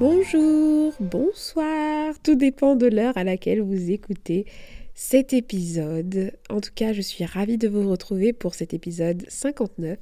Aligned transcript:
Bonjour, 0.00 0.94
bonsoir, 1.00 2.14
tout 2.22 2.36
dépend 2.36 2.76
de 2.76 2.86
l'heure 2.86 3.18
à 3.18 3.24
laquelle 3.24 3.60
vous 3.60 3.90
écoutez 3.90 4.46
cet 4.94 5.32
épisode. 5.32 6.32
En 6.48 6.60
tout 6.60 6.70
cas, 6.72 6.92
je 6.92 7.00
suis 7.00 7.24
ravie 7.24 7.58
de 7.58 7.66
vous 7.66 7.90
retrouver 7.90 8.32
pour 8.32 8.54
cet 8.54 8.74
épisode 8.74 9.24
59 9.28 9.98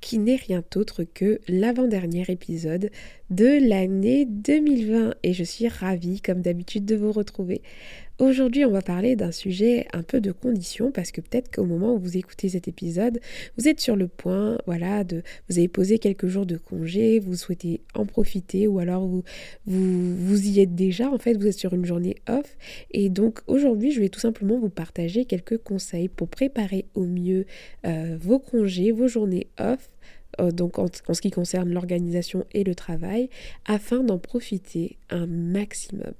qui 0.00 0.18
n'est 0.18 0.36
rien 0.36 0.62
d'autre 0.70 1.04
que 1.04 1.40
l'avant-dernier 1.48 2.24
épisode 2.28 2.90
de 3.30 3.68
l'année 3.68 4.24
2020 4.24 5.14
et 5.22 5.32
je 5.32 5.44
suis 5.44 5.68
ravie 5.68 6.20
comme 6.20 6.40
d'habitude 6.40 6.84
de 6.84 6.96
vous 6.96 7.12
retrouver. 7.12 7.62
Aujourd'hui, 8.20 8.64
on 8.64 8.72
va 8.72 8.82
parler 8.82 9.14
d'un 9.14 9.30
sujet 9.30 9.86
un 9.92 10.02
peu 10.02 10.20
de 10.20 10.32
conditions 10.32 10.90
parce 10.90 11.12
que 11.12 11.20
peut-être 11.20 11.54
qu'au 11.54 11.64
moment 11.64 11.94
où 11.94 11.98
vous 11.98 12.16
écoutez 12.16 12.48
cet 12.48 12.66
épisode, 12.66 13.20
vous 13.56 13.68
êtes 13.68 13.78
sur 13.78 13.94
le 13.94 14.08
point, 14.08 14.58
voilà, 14.66 15.04
de 15.04 15.22
vous 15.48 15.58
avez 15.58 15.68
posé 15.68 16.00
quelques 16.00 16.26
jours 16.26 16.44
de 16.44 16.56
congé, 16.56 17.20
vous 17.20 17.36
souhaitez 17.36 17.80
en 17.94 18.06
profiter 18.06 18.66
ou 18.66 18.80
alors 18.80 19.06
vous 19.06 19.22
vous, 19.66 20.48
y 20.48 20.58
êtes 20.58 20.74
déjà 20.74 21.08
en 21.08 21.18
fait, 21.18 21.34
vous 21.34 21.46
êtes 21.46 21.58
sur 21.58 21.74
une 21.74 21.84
journée 21.84 22.16
off 22.28 22.56
et 22.90 23.08
donc 23.08 23.38
aujourd'hui, 23.46 23.92
je 23.92 24.00
vais 24.00 24.08
tout 24.08 24.18
simplement 24.18 24.58
vous 24.58 24.68
partager 24.68 25.24
quelques 25.24 25.58
conseils 25.58 26.08
pour 26.08 26.26
préparer 26.26 26.86
au 26.94 27.04
mieux 27.04 27.46
euh, 27.86 28.16
vos 28.20 28.40
congés, 28.40 28.90
vos 28.90 29.06
journées 29.06 29.46
off 29.60 29.87
donc 30.52 30.78
en, 30.78 30.86
ce 30.88 31.20
qui 31.20 31.30
concerne 31.30 31.70
l'organisation 31.70 32.44
et 32.52 32.64
le 32.64 32.74
travail, 32.74 33.28
afin 33.66 34.02
d'en 34.02 34.18
profiter 34.18 34.96
un 35.10 35.26
maximum. 35.26 36.12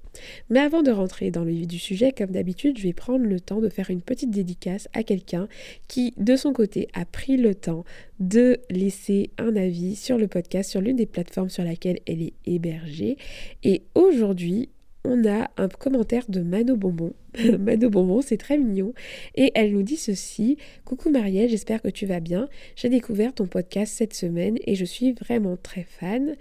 Mais 0.50 0.60
avant 0.60 0.82
de 0.82 0.90
rentrer 0.90 1.30
dans 1.30 1.44
le 1.44 1.52
vif 1.52 1.66
du 1.66 1.78
sujet, 1.78 2.12
comme 2.12 2.30
d'habitude, 2.30 2.78
je 2.78 2.82
vais 2.82 2.92
prendre 2.92 3.24
le 3.24 3.40
temps 3.40 3.60
de 3.60 3.68
faire 3.68 3.90
une 3.90 4.02
petite 4.02 4.30
dédicace 4.30 4.88
à 4.92 5.02
quelqu'un 5.02 5.48
qui, 5.86 6.14
de 6.16 6.36
son 6.36 6.52
côté, 6.52 6.88
a 6.94 7.04
pris 7.04 7.36
le 7.36 7.54
temps 7.54 7.84
de 8.20 8.58
laisser 8.70 9.30
un 9.38 9.54
avis 9.56 9.96
sur 9.96 10.18
le 10.18 10.28
podcast, 10.28 10.70
sur 10.70 10.80
l'une 10.80 10.96
des 10.96 11.06
plateformes 11.06 11.50
sur 11.50 11.64
laquelle 11.64 12.00
elle 12.06 12.22
est 12.22 12.34
hébergée. 12.46 13.16
Et 13.62 13.82
aujourd'hui, 13.94 14.70
on 15.08 15.24
a 15.26 15.50
un 15.56 15.68
commentaire 15.68 16.24
de 16.28 16.40
Mano 16.40 16.76
Bonbon. 16.76 17.12
Mano 17.58 17.88
Bonbon, 17.88 18.20
c'est 18.20 18.36
très 18.36 18.58
mignon. 18.58 18.92
Et 19.34 19.52
elle 19.54 19.72
nous 19.72 19.82
dit 19.82 19.96
ceci. 19.96 20.58
Coucou 20.84 21.10
Marielle, 21.10 21.48
j'espère 21.48 21.80
que 21.80 21.88
tu 21.88 22.04
vas 22.04 22.20
bien. 22.20 22.48
J'ai 22.76 22.90
découvert 22.90 23.32
ton 23.32 23.46
podcast 23.46 23.94
cette 23.96 24.12
semaine 24.12 24.58
et 24.66 24.74
je 24.74 24.84
suis 24.84 25.12
vraiment 25.12 25.56
très 25.56 25.84
fan. 25.84 26.36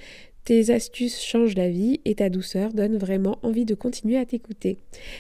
Tes 0.48 0.72
astuces 0.72 1.22
changent 1.22 1.58
la 1.58 1.68
vie 1.68 2.00
et 2.06 2.16
ta 2.16 2.30
douceur 2.30 2.72
donne 2.72 2.96
vraiment 2.96 3.38
envie 3.44 3.66
de 3.66 3.76
continuer 3.76 4.16
à 4.16 4.26
t'écouter. 4.26 4.78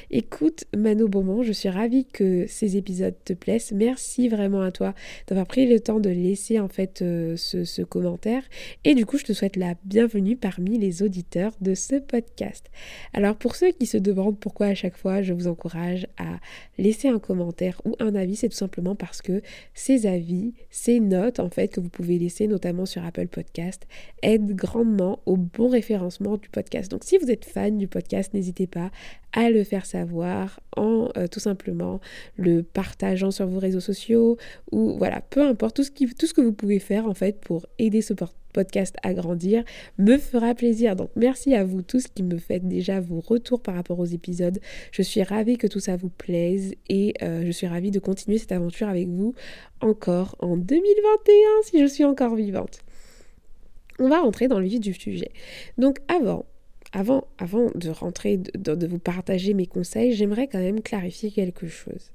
Écoute, 0.09 0.63
Mano 0.73 1.09
Beaumont, 1.09 1.43
je 1.43 1.51
suis 1.51 1.67
ravie 1.67 2.05
que 2.05 2.45
ces 2.47 2.77
épisodes 2.77 3.13
te 3.25 3.33
plaisent. 3.33 3.73
Merci 3.73 4.29
vraiment 4.29 4.61
à 4.61 4.71
toi 4.71 4.95
d'avoir 5.27 5.45
pris 5.45 5.67
le 5.67 5.81
temps 5.81 5.99
de 5.99 6.09
laisser 6.09 6.61
en 6.61 6.69
fait 6.69 7.01
euh, 7.01 7.35
ce, 7.35 7.81
commentaire. 7.81 8.41
Et 8.85 8.95
du 8.95 9.05
coup, 9.05 9.17
je 9.17 9.25
te 9.25 9.33
souhaite 9.33 9.57
la 9.57 9.73
bienvenue 9.83 10.37
parmi 10.37 10.77
les 10.77 11.03
auditeurs 11.03 11.51
de 11.59 11.75
ce 11.75 11.95
podcast. 11.95 12.67
Alors 13.11 13.35
pour 13.35 13.57
ceux 13.57 13.71
qui 13.71 13.85
se 13.85 13.97
demandent 13.97 14.39
pourquoi 14.39 14.67
à 14.67 14.75
chaque 14.75 14.95
fois 14.95 15.23
je 15.23 15.33
vous 15.33 15.47
encourage 15.47 16.07
à 16.17 16.39
laisser 16.77 17.09
un 17.09 17.19
commentaire 17.19 17.81
ou 17.83 17.97
un 17.99 18.15
avis, 18.15 18.37
c'est 18.37 18.47
tout 18.47 18.55
simplement 18.55 18.95
parce 18.95 19.21
que 19.21 19.41
ces 19.73 20.07
avis, 20.07 20.53
ces 20.69 21.01
notes 21.01 21.41
en 21.41 21.49
fait 21.49 21.67
que 21.67 21.81
vous 21.81 21.89
pouvez 21.89 22.17
laisser 22.17 22.47
notamment 22.47 22.85
sur 22.85 23.03
Apple 23.03 23.27
Podcast 23.27 23.85
aident 24.23 24.55
grandement 24.55 25.16
au 25.25 25.37
bon 25.37 25.69
référencement 25.69 26.37
du 26.37 26.49
podcast. 26.49 26.91
Donc 26.91 27.03
si 27.03 27.17
vous 27.17 27.29
êtes 27.31 27.45
fan 27.45 27.77
du 27.77 27.87
podcast, 27.87 28.33
n'hésitez 28.33 28.67
pas 28.67 28.91
à 29.33 29.49
le 29.49 29.63
faire 29.63 29.85
savoir 29.85 30.59
en 30.75 31.09
euh, 31.17 31.27
tout 31.27 31.39
simplement 31.39 31.99
le 32.37 32.63
partageant 32.63 33.31
sur 33.31 33.47
vos 33.47 33.59
réseaux 33.59 33.79
sociaux 33.79 34.37
ou 34.71 34.97
voilà, 34.97 35.21
peu 35.21 35.41
importe, 35.45 35.75
tout 35.75 35.83
ce, 35.83 36.33
que 36.33 36.41
vous 36.41 36.53
pouvez 36.53 36.79
faire 36.79 37.07
en 37.07 37.13
fait 37.13 37.39
pour 37.39 37.65
aider 37.77 38.01
ce 38.01 38.13
podcast 38.53 38.95
à 39.03 39.13
grandir 39.13 39.63
me 39.97 40.17
fera 40.17 40.55
plaisir. 40.55 40.95
Donc 40.95 41.09
merci 41.15 41.53
à 41.53 41.63
vous 41.63 41.81
tous 41.81 42.07
qui 42.07 42.23
me 42.23 42.37
faites 42.37 42.67
déjà 42.67 42.99
vos 42.99 43.19
retours 43.19 43.61
par 43.61 43.75
rapport 43.75 43.99
aux 43.99 44.05
épisodes. 44.05 44.59
Je 44.91 45.01
suis 45.03 45.21
ravie 45.23 45.57
que 45.57 45.67
tout 45.67 45.79
ça 45.79 45.95
vous 45.95 46.09
plaise 46.09 46.73
et 46.89 47.13
euh, 47.21 47.43
je 47.45 47.51
suis 47.51 47.67
ravie 47.67 47.91
de 47.91 47.99
continuer 47.99 48.37
cette 48.37 48.51
aventure 48.51 48.87
avec 48.87 49.07
vous 49.07 49.35
encore 49.81 50.35
en 50.39 50.57
2021 50.57 51.33
si 51.63 51.79
je 51.79 51.85
suis 51.85 52.05
encore 52.05 52.35
vivante 52.35 52.79
on 53.99 54.09
va 54.09 54.19
rentrer 54.19 54.47
dans 54.47 54.59
le 54.59 54.67
vif 54.67 54.79
du 54.79 54.93
sujet. 54.93 55.31
Donc 55.77 55.99
avant, 56.07 56.45
avant, 56.91 57.27
avant 57.37 57.71
de 57.75 57.89
rentrer, 57.89 58.37
de, 58.37 58.87
vous 58.87 58.99
partager 58.99 59.53
mes 59.53 59.67
conseils, 59.67 60.13
j'aimerais 60.13 60.47
quand 60.47 60.59
même 60.59 60.81
clarifier 60.81 61.31
quelque 61.31 61.67
chose. 61.67 62.11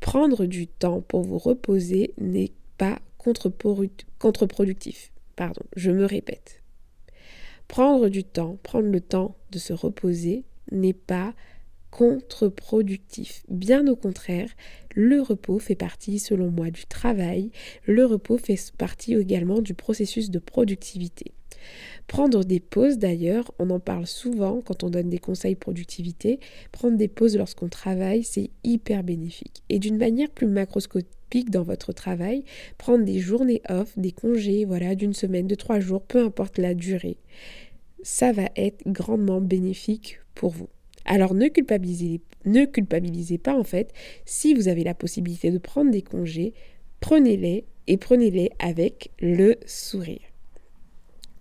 Prendre 0.00 0.46
du 0.46 0.66
temps 0.66 1.00
pour 1.00 1.22
vous 1.22 1.38
reposer 1.38 2.14
n'est 2.18 2.52
pas 2.78 2.98
contre-productif. 3.18 5.12
Pardon, 5.36 5.62
je 5.76 5.90
me 5.90 6.04
répète. 6.04 6.62
Prendre 7.68 8.08
du 8.08 8.24
temps, 8.24 8.58
prendre 8.62 8.88
le 8.88 9.00
temps 9.00 9.36
de 9.50 9.58
se 9.58 9.72
reposer 9.72 10.44
n'est 10.70 10.92
pas 10.92 11.34
contre-productif. 11.94 13.44
Bien 13.48 13.86
au 13.86 13.94
contraire, 13.94 14.50
le 14.96 15.22
repos 15.22 15.60
fait 15.60 15.76
partie, 15.76 16.18
selon 16.18 16.50
moi, 16.50 16.72
du 16.72 16.86
travail. 16.86 17.52
Le 17.86 18.04
repos 18.04 18.36
fait 18.36 18.58
partie 18.76 19.14
également 19.14 19.60
du 19.60 19.74
processus 19.74 20.28
de 20.30 20.40
productivité. 20.40 21.30
Prendre 22.08 22.44
des 22.44 22.58
pauses 22.58 22.98
d'ailleurs, 22.98 23.52
on 23.60 23.70
en 23.70 23.78
parle 23.78 24.08
souvent 24.08 24.60
quand 24.60 24.82
on 24.82 24.90
donne 24.90 25.08
des 25.08 25.20
conseils 25.20 25.54
productivité. 25.54 26.40
Prendre 26.72 26.96
des 26.96 27.06
pauses 27.06 27.36
lorsqu'on 27.36 27.68
travaille, 27.68 28.24
c'est 28.24 28.50
hyper 28.64 29.04
bénéfique. 29.04 29.62
Et 29.68 29.78
d'une 29.78 29.96
manière 29.96 30.30
plus 30.30 30.48
macroscopique 30.48 31.50
dans 31.50 31.62
votre 31.62 31.92
travail, 31.92 32.42
prendre 32.76 33.04
des 33.04 33.20
journées 33.20 33.62
off, 33.68 33.96
des 33.96 34.12
congés, 34.12 34.64
voilà, 34.64 34.96
d'une 34.96 35.14
semaine, 35.14 35.46
de 35.46 35.54
trois 35.54 35.78
jours, 35.78 36.02
peu 36.02 36.24
importe 36.24 36.58
la 36.58 36.74
durée, 36.74 37.18
ça 38.02 38.32
va 38.32 38.48
être 38.56 38.82
grandement 38.84 39.40
bénéfique 39.40 40.18
pour 40.34 40.50
vous. 40.50 40.68
Alors 41.04 41.34
ne 41.34 41.48
culpabilisez, 41.48 43.38
pas 43.38 43.54
en 43.58 43.64
fait. 43.64 43.92
Si 44.24 44.54
vous 44.54 44.68
avez 44.68 44.84
la 44.84 44.94
possibilité 44.94 45.50
de 45.50 45.58
prendre 45.58 45.90
des 45.90 46.02
congés, 46.02 46.54
prenez-les 47.00 47.64
et 47.86 47.96
prenez-les 47.96 48.50
avec 48.58 49.10
le 49.20 49.56
sourire. 49.66 50.20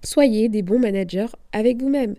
Soyez 0.03 0.49
des 0.49 0.61
bons 0.61 0.79
managers 0.79 1.27
avec 1.53 1.81
vous-même. 1.81 2.15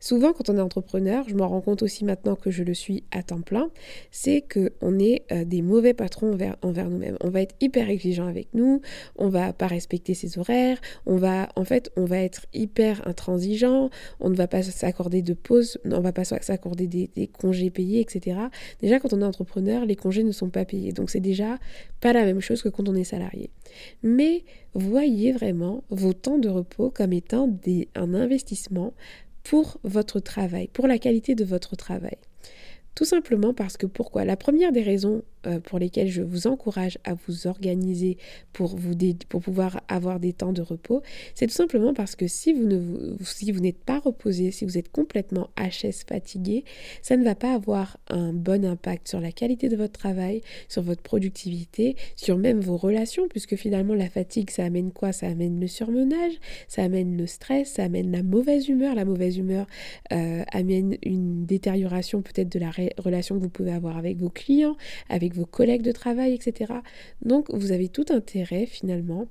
Souvent, 0.00 0.32
quand 0.32 0.48
on 0.48 0.56
est 0.56 0.60
entrepreneur, 0.60 1.24
je 1.28 1.34
m'en 1.34 1.48
rends 1.48 1.60
compte 1.60 1.82
aussi 1.82 2.04
maintenant 2.04 2.34
que 2.34 2.50
je 2.50 2.62
le 2.64 2.74
suis 2.74 3.04
à 3.10 3.22
temps 3.22 3.42
plein, 3.42 3.70
c'est 4.10 4.42
qu'on 4.42 4.98
est 4.98 5.22
euh, 5.30 5.44
des 5.44 5.62
mauvais 5.62 5.94
patrons 5.94 6.36
envers, 6.62 6.90
nous-mêmes. 6.90 7.16
On 7.20 7.28
va 7.28 7.42
être 7.42 7.54
hyper 7.60 7.90
exigeant 7.90 8.26
avec 8.26 8.48
nous, 8.54 8.80
on 9.16 9.28
va 9.28 9.52
pas 9.52 9.66
respecter 9.66 10.14
ses 10.14 10.38
horaires, 10.38 10.80
on 11.06 11.16
va, 11.16 11.48
en 11.56 11.64
fait, 11.64 11.90
on 11.96 12.04
va 12.04 12.18
être 12.18 12.46
hyper 12.54 13.06
intransigeant, 13.06 13.90
on 14.20 14.30
ne 14.30 14.34
va 14.34 14.48
pas 14.48 14.62
s'accorder 14.62 15.22
de 15.22 15.34
pause, 15.34 15.78
on 15.84 16.00
va 16.00 16.12
pas 16.12 16.24
s'accorder 16.24 16.86
des, 16.86 17.28
congés 17.38 17.70
payés, 17.70 18.00
etc. 18.00 18.38
Déjà, 18.80 19.00
quand 19.00 19.12
on 19.12 19.20
est 19.20 19.24
entrepreneur, 19.24 19.84
les 19.84 19.96
congés 19.96 20.24
ne 20.24 20.32
sont 20.32 20.48
pas 20.48 20.64
payés. 20.64 20.92
Donc, 20.92 21.10
c'est 21.10 21.20
déjà 21.20 21.58
pas 22.00 22.12
la 22.12 22.24
même 22.24 22.40
chose 22.40 22.62
que 22.62 22.68
quand 22.68 22.88
on 22.88 22.94
est 22.94 23.04
salarié. 23.04 23.50
Mais 24.02 24.44
voyez 24.78 25.32
vraiment 25.32 25.82
vos 25.90 26.12
temps 26.12 26.38
de 26.38 26.48
repos 26.48 26.90
comme 26.90 27.12
étant 27.12 27.50
un 27.94 28.14
investissement 28.14 28.77
pour 29.42 29.78
votre 29.82 30.20
travail, 30.20 30.68
pour 30.68 30.86
la 30.86 30.98
qualité 30.98 31.34
de 31.34 31.44
votre 31.44 31.76
travail. 31.76 32.18
Tout 32.94 33.04
simplement 33.04 33.54
parce 33.54 33.76
que 33.76 33.86
pourquoi? 33.86 34.24
La 34.24 34.36
première 34.36 34.72
des 34.72 34.82
raisons 34.82 35.22
euh, 35.46 35.60
pour 35.60 35.78
lesquelles 35.78 36.08
je 36.08 36.22
vous 36.22 36.46
encourage 36.46 36.98
à 37.04 37.14
vous 37.14 37.46
organiser 37.46 38.18
pour, 38.52 38.76
vous 38.76 38.94
pour 39.28 39.40
pouvoir 39.40 39.80
avoir 39.88 40.20
des 40.20 40.32
temps 40.32 40.52
de 40.52 40.62
repos, 40.62 41.02
c'est 41.34 41.46
tout 41.46 41.52
simplement 41.52 41.94
parce 41.94 42.16
que 42.16 42.26
si 42.26 42.52
vous, 42.52 42.64
ne, 42.64 43.16
si 43.22 43.52
vous 43.52 43.60
n'êtes 43.60 43.82
pas 43.84 43.98
reposé, 43.98 44.50
si 44.50 44.64
vous 44.64 44.78
êtes 44.78 44.90
complètement 44.90 45.50
HS 45.56 46.04
fatigué, 46.08 46.64
ça 47.02 47.16
ne 47.16 47.24
va 47.24 47.34
pas 47.34 47.54
avoir 47.54 47.98
un 48.08 48.32
bon 48.32 48.64
impact 48.64 49.08
sur 49.08 49.20
la 49.20 49.32
qualité 49.32 49.68
de 49.68 49.76
votre 49.76 49.98
travail, 49.98 50.42
sur 50.68 50.82
votre 50.82 51.02
productivité, 51.02 51.96
sur 52.16 52.38
même 52.38 52.60
vos 52.60 52.76
relations, 52.76 53.28
puisque 53.28 53.56
finalement 53.56 53.94
la 53.94 54.08
fatigue, 54.08 54.50
ça 54.50 54.64
amène 54.64 54.92
quoi? 54.92 55.12
Ça 55.12 55.26
amène 55.26 55.60
le 55.60 55.66
surmenage, 55.66 56.32
ça 56.66 56.82
amène 56.82 57.16
le 57.16 57.26
stress, 57.26 57.72
ça 57.72 57.84
amène 57.84 58.10
la 58.10 58.22
mauvaise 58.22 58.68
humeur. 58.68 58.94
La 58.94 59.04
mauvaise 59.04 59.38
humeur 59.38 59.66
euh, 60.12 60.42
amène 60.52 60.96
une 61.02 61.46
détérioration 61.46 62.22
peut-être 62.22 62.50
de 62.50 62.58
la 62.58 62.70
relation 62.98 63.36
que 63.36 63.42
vous 63.42 63.48
pouvez 63.48 63.72
avoir 63.72 63.96
avec 63.96 64.18
vos 64.18 64.30
clients, 64.30 64.76
avec 65.08 65.27
vos 65.34 65.46
collègues 65.46 65.82
de 65.82 65.92
travail, 65.92 66.34
etc. 66.34 66.72
Donc 67.24 67.52
vous 67.52 67.72
avez 67.72 67.88
tout 67.88 68.06
intérêt 68.10 68.66
finalement 68.66 69.26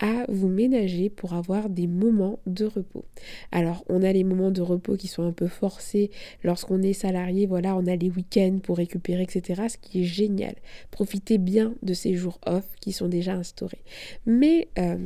à 0.00 0.24
vous 0.28 0.48
ménager 0.48 1.10
pour 1.10 1.34
avoir 1.34 1.68
des 1.68 1.86
moments 1.86 2.38
de 2.46 2.64
repos. 2.64 3.04
Alors, 3.50 3.84
on 3.88 4.02
a 4.02 4.12
les 4.12 4.24
moments 4.24 4.50
de 4.50 4.62
repos 4.62 4.96
qui 4.96 5.08
sont 5.08 5.24
un 5.24 5.32
peu 5.32 5.48
forcés 5.48 6.10
lorsqu'on 6.44 6.82
est 6.82 6.92
salarié, 6.92 7.46
voilà, 7.46 7.76
on 7.76 7.86
a 7.86 7.96
les 7.96 8.10
week-ends 8.10 8.58
pour 8.62 8.76
récupérer, 8.76 9.22
etc., 9.22 9.62
ce 9.68 9.76
qui 9.76 10.02
est 10.02 10.06
génial. 10.06 10.54
Profitez 10.90 11.38
bien 11.38 11.74
de 11.82 11.94
ces 11.94 12.14
jours 12.14 12.38
off 12.46 12.64
qui 12.80 12.92
sont 12.92 13.08
déjà 13.08 13.34
instaurés. 13.34 13.82
Mais 14.24 14.68
euh, 14.78 14.98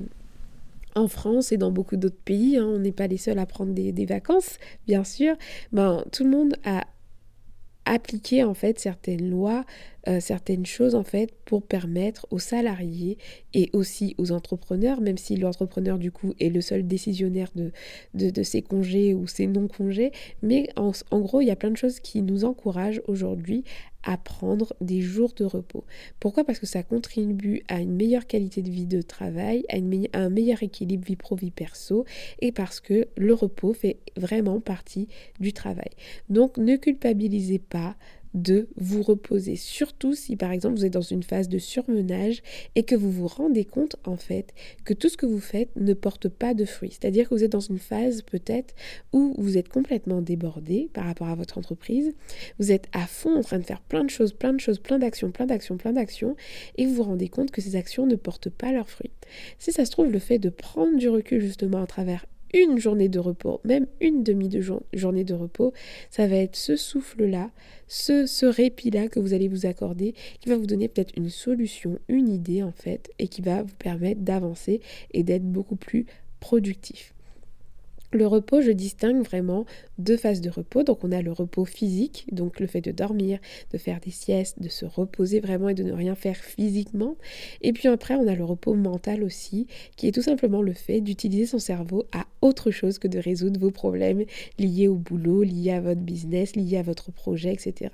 en 0.95 1.09
France 1.09 1.53
et 1.53 1.57
dans 1.57 1.73
beaucoup 1.73 1.97
d'autres 1.97 2.23
pays, 2.25 2.59
hein, 2.59 2.67
on 2.67 2.79
n'est 2.79 2.93
pas 2.93 3.07
les 3.07 3.17
seuls 3.17 3.39
à 3.39 3.47
prendre 3.47 3.73
des, 3.73 3.93
des 3.93 4.05
vacances, 4.05 4.59
bien 4.87 5.05
sûr, 5.05 5.37
ben, 5.73 6.05
tout 6.13 6.25
le 6.25 6.31
monde 6.31 6.55
a 6.65 6.85
appliqué 7.85 8.45
en 8.45 8.55
fait 8.55 8.79
certaines 8.79 9.29
lois 9.29 9.65
euh, 10.09 10.19
certaines 10.19 10.67
choses 10.67 10.97
en 10.97 11.05
fait 11.05 11.33
pour 11.45 11.63
permettre 11.63 12.27
aux 12.33 12.41
salariés 12.41 13.19
et 13.55 13.71
aussi 13.73 14.17
aux 14.19 14.33
entrepreneurs, 14.33 15.01
même 15.01 15.17
si 15.17 15.37
l'entrepreneur 15.37 15.97
du 15.97 16.11
coup 16.11 16.35
est 16.41 16.49
le 16.49 16.61
seul 16.61 16.85
décisionnaire 16.89 17.51
de, 17.55 17.71
de, 18.15 18.43
ses 18.43 18.63
congés 18.63 19.15
ou 19.15 19.29
ses 19.29 19.47
non-congés, 19.47 20.11
mais 20.43 20.69
en, 20.75 20.91
en 21.13 21.21
gros 21.21 21.41
il 21.41 21.47
y 21.47 21.53
a 21.53 21.57
plein 21.57 21.71
de 21.71 21.77
choses 21.77 22.01
qui 22.01 22.21
nous 22.21 22.45
encouragent 22.45 23.01
aujourd'hui 23.07 23.63
à 24.05 24.17
prendre 24.17 24.75
des 24.81 25.01
jours 25.01 25.33
de 25.35 25.45
repos. 25.45 25.85
Pourquoi? 26.21 26.45
Parce 26.45 26.59
que 26.59 26.67
ça 26.67 26.83
contribue 26.83 27.63
à 27.69 27.81
une 27.81 27.95
meilleure 27.95 28.27
qualité 28.27 28.63
de 28.63 28.71
vie 28.71 28.87
de 28.87 29.03
travail, 29.03 29.65
à, 29.69 29.77
à 29.77 30.21
un 30.21 30.31
meilleur 30.31 30.63
équilibre 30.63 31.07
vie 31.07 31.17
pro-vie 31.17 31.51
perso, 31.51 32.05
et 32.41 32.53
parce 32.53 32.81
que 32.81 33.09
le 33.17 33.35
repos 33.35 33.73
fait 33.75 33.99
vraiment 34.17 34.61
partie 34.61 35.09
du 35.41 35.53
travail. 35.53 35.91
Donc 36.29 36.59
ne 36.59 36.77
culpabilisez 36.77 37.59
pas 37.59 37.97
de 38.35 38.69
vous 38.77 39.03
reposer, 39.03 39.57
surtout 39.57 40.15
si 40.15 40.37
par 40.37 40.53
exemple 40.53 40.77
vous 40.77 40.85
êtes 40.85 40.93
dans 40.93 41.01
une 41.01 41.23
phase 41.23 41.49
de 41.49 41.59
surmenage 41.59 42.43
et 42.75 42.83
que 42.83 42.95
vous 42.95 43.11
vous 43.11 43.27
rendez 43.27 43.65
compte 43.65 43.97
en 44.05 44.17
fait 44.17 44.55
que 44.85 44.95
tout 44.95 45.09
ce 45.09 45.17
que 45.17 45.27
vous 45.27 45.41
faites 45.41 45.71
ne 45.77 45.95
porte 45.95 46.29
pas 46.29 46.55
de 46.55 46.65
fruits. 46.65 46.91
C'est-à-dire 46.91 47.29
que 47.29 47.35
vous 47.35 47.45
êtes 47.45 47.53
dans 47.53 47.61
une 47.61 47.79
phase 47.79 48.23
peut-être 48.23 48.75
où 49.13 49.35
vous 49.39 49.59
êtes 49.59 49.69
complètement 49.69 50.23
débordé 50.23 50.91
par 50.93 51.05
rapport 51.05 51.29
à 51.29 51.35
votre 51.35 51.59
entreprise, 51.59 52.15
vous 52.59 52.73
êtes 52.73 52.89
à 52.93 53.07
fond 53.07 53.37
en 53.37 53.43
train 53.43 53.59
de 53.59 53.65
faire 53.65 53.81
plein 53.81 54.05
de 54.05 54.11
choses, 54.11 54.33
plein 54.33 54.53
de 54.53 54.61
choses, 54.61 54.79
plein 54.79 54.99
d'actions, 54.99 55.31
plein 55.31 55.47
d'actions, 55.47 55.77
plein 55.77 55.93
d'actions, 55.93 56.37
et 56.77 56.87
vous 56.87 56.95
vous 56.95 57.03
rendez 57.03 57.29
compte 57.29 57.51
que 57.51 57.61
ces 57.61 57.77
actions 57.77 58.07
ne 58.07 58.17
portent 58.17 58.51
pas 58.51 58.73
leurs 58.73 58.89
fruits. 58.89 59.11
Si 59.59 59.73
ça 59.73 59.85
se 59.85 59.91
trouve, 59.91 60.11
le 60.11 60.19
fait 60.19 60.39
de 60.39 60.49
prendre 60.49 60.97
du 60.97 61.09
recul 61.09 61.41
justement 61.41 61.83
à 61.83 61.87
travers 61.87 62.27
une 62.53 62.79
journée 62.79 63.09
de 63.09 63.19
repos, 63.19 63.61
même 63.65 63.87
une 64.01 64.23
demi-journée 64.23 65.25
de 65.25 65.35
repos, 65.35 65.73
ça 66.11 66.27
va 66.27 66.37
être 66.37 66.57
ce 66.57 66.77
souffle-là, 66.77 67.51
ce, 67.89 68.27
ce 68.27 68.47
répit-là 68.47 69.09
que 69.09 69.21
vous 69.21 69.35
allez 69.35 69.49
vous 69.49 69.67
accorder, 69.67 70.15
qui 70.41 70.49
va 70.49 70.57
vous 70.57 70.67
donner 70.67 70.89
peut-être 70.89 71.13
une 71.17 71.31
solution, 71.31 71.99
une 72.09 72.29
idée 72.29 72.63
en 72.63 72.73
fait, 72.73 73.11
et 73.19 73.29
qui 73.29 73.43
va 73.43 73.63
vous 73.63 73.75
permettre 73.79 74.21
d'avancer 74.21 74.81
et 75.13 75.23
d'être 75.23 75.45
beaucoup 75.45 75.77
plus 75.77 76.07
productif. 76.41 77.15
Le 78.15 78.27
repos, 78.27 78.61
je 78.61 78.71
distingue 78.71 79.25
vraiment 79.25 79.65
deux 79.99 80.19
phases 80.19 80.43
de 80.43 80.51
repos. 80.51 80.83
Donc 80.83 81.03
on 81.03 81.13
a 81.13 81.23
le 81.23 81.33
repos 81.33 81.65
physique, 81.65 82.27
donc 82.31 82.61
le 82.61 82.67
fait 82.67 82.83
de 82.83 82.91
dormir, 82.91 83.39
de 83.73 83.79
faire 83.79 84.01
des 84.01 84.11
siestes, 84.11 84.61
de 84.61 84.69
se 84.69 84.85
reposer 84.85 85.41
vraiment 85.41 85.71
et 85.71 85.75
de 85.75 85.83
ne 85.83 85.93
rien 85.93 86.15
faire 86.15 86.37
physiquement. 86.37 87.17
Et 87.63 87.73
puis 87.73 87.89
après, 87.89 88.15
on 88.15 88.27
a 88.27 88.35
le 88.35 88.45
repos 88.45 88.75
mental 88.75 89.25
aussi, 89.25 89.67
qui 89.97 90.09
est 90.09 90.13
tout 90.13 90.23
simplement 90.23 90.61
le 90.61 90.75
fait 90.75 91.01
d'utiliser 91.01 91.47
son 91.47 91.59
cerveau 91.59 92.05
à 92.13 92.27
autre 92.43 92.71
chose 92.71 92.99
que 92.99 93.09
de 93.09 93.19
résoudre 93.19 93.59
vos 93.59 93.71
problèmes 93.71 94.25
liés 94.59 94.89
au 94.89 94.97
boulot, 94.97 95.43
liés 95.43 95.71
à 95.73 95.81
votre 95.81 96.01
business, 96.01 96.57
liés 96.57 96.77
à 96.77 96.83
votre 96.83 97.13
projet, 97.13 97.53
etc. 97.53 97.91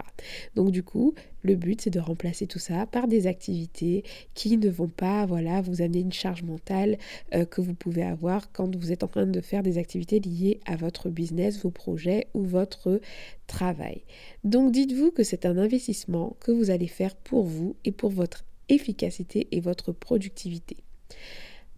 Donc 0.57 0.71
du 0.71 0.83
coup, 0.83 1.15
le 1.43 1.55
but, 1.55 1.81
c'est 1.81 1.91
de 1.91 2.01
remplacer 2.01 2.47
tout 2.47 2.59
ça 2.59 2.87
par 2.87 3.07
des 3.07 3.27
activités 3.27 4.03
qui 4.35 4.57
ne 4.57 4.69
vont 4.69 4.89
pas 4.89 5.25
voilà, 5.27 5.61
vous 5.61 5.83
amener 5.83 6.01
une 6.01 6.13
charge 6.13 6.43
mentale 6.43 6.99
euh, 7.35 7.45
que 7.45 7.61
vous 7.61 7.75
pouvez 7.75 8.03
avoir 8.03 8.51
quand 8.53 8.75
vous 8.75 8.91
êtes 8.91 9.05
en 9.05 9.09
train 9.09 9.27
de 9.27 9.41
faire 9.41 9.63
des 9.63 9.79
activités 9.79 10.19
liées 10.19 10.61
à 10.67 10.77
votre 10.77 11.11
business, 11.11 11.63
vos 11.63 11.71
projets 11.71 12.27
ou 12.35 12.43
votre 12.43 13.01
travail. 13.47 14.03
Donc 14.45 14.73
dites-vous 14.73 15.11
que 15.11 15.23
c'est 15.23 15.47
un 15.47 15.59
investissement 15.59 16.37
que 16.41 16.51
vous 16.51 16.71
allez 16.71 16.89
faire 16.89 17.15
pour 17.15 17.45
vous 17.45 17.77
et 17.85 17.93
pour 17.93 18.11
votre 18.11 18.45
efficacité 18.69 19.49
et 19.53 19.61
votre 19.61 19.93
productivité. 19.93 20.77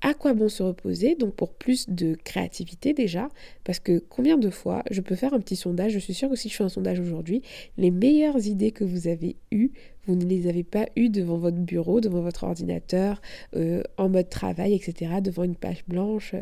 À 0.02 0.14
quoi 0.14 0.32
bon 0.32 0.48
se 0.48 0.62
reposer 0.62 1.14
Donc 1.14 1.34
pour 1.34 1.52
plus 1.52 1.88
de 1.88 2.16
créativité 2.24 2.94
déjà, 2.94 3.28
parce 3.64 3.80
que 3.80 3.98
combien 3.98 4.38
de 4.38 4.48
fois 4.48 4.82
je 4.90 5.02
peux 5.02 5.14
faire 5.14 5.34
un 5.34 5.40
petit 5.40 5.56
sondage, 5.56 5.92
je 5.92 5.98
suis 5.98 6.14
sûre 6.14 6.30
que 6.30 6.36
si 6.36 6.48
je 6.48 6.56
fais 6.56 6.64
un 6.64 6.70
sondage 6.70 7.00
aujourd'hui, 7.00 7.42
les 7.76 7.90
meilleures 7.90 8.46
idées 8.46 8.70
que 8.70 8.84
vous 8.84 9.08
avez 9.08 9.36
eues, 9.50 9.72
vous 10.06 10.14
ne 10.14 10.24
les 10.24 10.48
avez 10.48 10.64
pas 10.64 10.86
eues 10.96 11.10
devant 11.10 11.36
votre 11.36 11.58
bureau, 11.58 12.00
devant 12.00 12.22
votre 12.22 12.44
ordinateur, 12.44 13.20
euh, 13.56 13.82
en 13.98 14.08
mode 14.08 14.30
travail, 14.30 14.74
etc., 14.74 15.20
devant 15.22 15.44
une 15.44 15.56
page 15.56 15.84
blanche. 15.86 16.34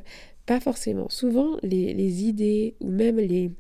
Pas 0.46 0.60
forcément. 0.60 1.08
Souvent, 1.08 1.56
les, 1.62 1.92
les 1.94 2.24
idées 2.24 2.76
ou 2.80 2.90
même 2.90 3.16
les, 3.16 3.50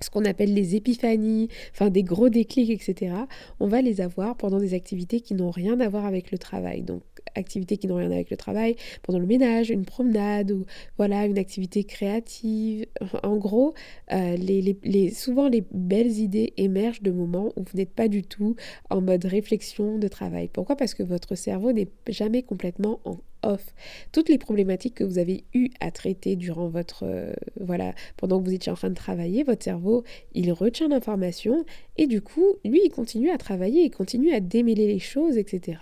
ce 0.00 0.10
qu'on 0.10 0.24
appelle 0.24 0.54
les 0.54 0.76
épiphanies, 0.76 1.48
enfin 1.72 1.90
des 1.90 2.02
gros 2.02 2.28
déclics, 2.28 2.70
etc., 2.70 3.14
on 3.60 3.66
va 3.66 3.82
les 3.82 4.00
avoir 4.00 4.36
pendant 4.36 4.58
des 4.58 4.74
activités 4.74 5.20
qui 5.20 5.34
n'ont 5.34 5.50
rien 5.50 5.80
à 5.80 5.88
voir 5.88 6.06
avec 6.06 6.30
le 6.30 6.38
travail. 6.38 6.82
Donc 6.82 7.02
activités 7.34 7.76
qui 7.76 7.86
n'ont 7.86 7.96
rien 7.96 8.06
à 8.06 8.08
voir 8.08 8.16
avec 8.16 8.30
le 8.30 8.36
travail, 8.36 8.76
pendant 9.02 9.18
le 9.18 9.26
ménage, 9.26 9.70
une 9.70 9.84
promenade 9.84 10.50
ou 10.50 10.64
voilà 10.96 11.26
une 11.26 11.38
activité 11.38 11.84
créative. 11.84 12.86
En 13.22 13.36
gros, 13.36 13.74
euh, 14.12 14.36
les, 14.36 15.10
souvent 15.10 15.48
les 15.48 15.64
belles 15.72 16.18
idées 16.18 16.52
émergent 16.56 17.02
de 17.02 17.10
moments 17.10 17.52
où 17.56 17.62
vous 17.62 17.76
n'êtes 17.76 17.92
pas 17.92 18.08
du 18.08 18.22
tout 18.22 18.56
en 18.90 19.00
mode 19.00 19.24
réflexion 19.24 19.98
de 19.98 20.08
travail. 20.08 20.48
Pourquoi? 20.52 20.76
Parce 20.76 20.94
que 20.94 21.02
votre 21.02 21.34
cerveau 21.34 21.72
n'est 21.72 21.88
jamais 22.08 22.42
complètement 22.42 23.00
en 23.04 23.18
off. 23.42 23.74
Toutes 24.12 24.28
les 24.28 24.38
problématiques 24.38 24.94
que 24.94 25.04
vous 25.04 25.18
avez 25.18 25.44
eues 25.54 25.70
à 25.80 25.90
traiter 25.90 26.36
durant 26.36 26.68
votre 26.68 27.04
euh, 27.04 27.32
voilà 27.60 27.94
pendant 28.16 28.40
que 28.40 28.44
vous 28.44 28.54
étiez 28.54 28.72
en 28.72 28.76
train 28.76 28.90
de 28.90 28.94
travailler, 28.94 29.42
votre 29.42 29.62
cerveau 29.62 30.04
il 30.34 30.52
retient 30.52 30.88
l'information 30.88 31.64
et 31.96 32.06
du 32.06 32.20
coup 32.20 32.56
lui 32.64 32.80
il 32.84 32.90
continue 32.90 33.30
à 33.30 33.38
travailler, 33.38 33.82
il 33.84 33.90
continue 33.90 34.32
à 34.32 34.40
démêler 34.40 34.86
les 34.86 34.98
choses, 34.98 35.36
etc. 35.36 35.78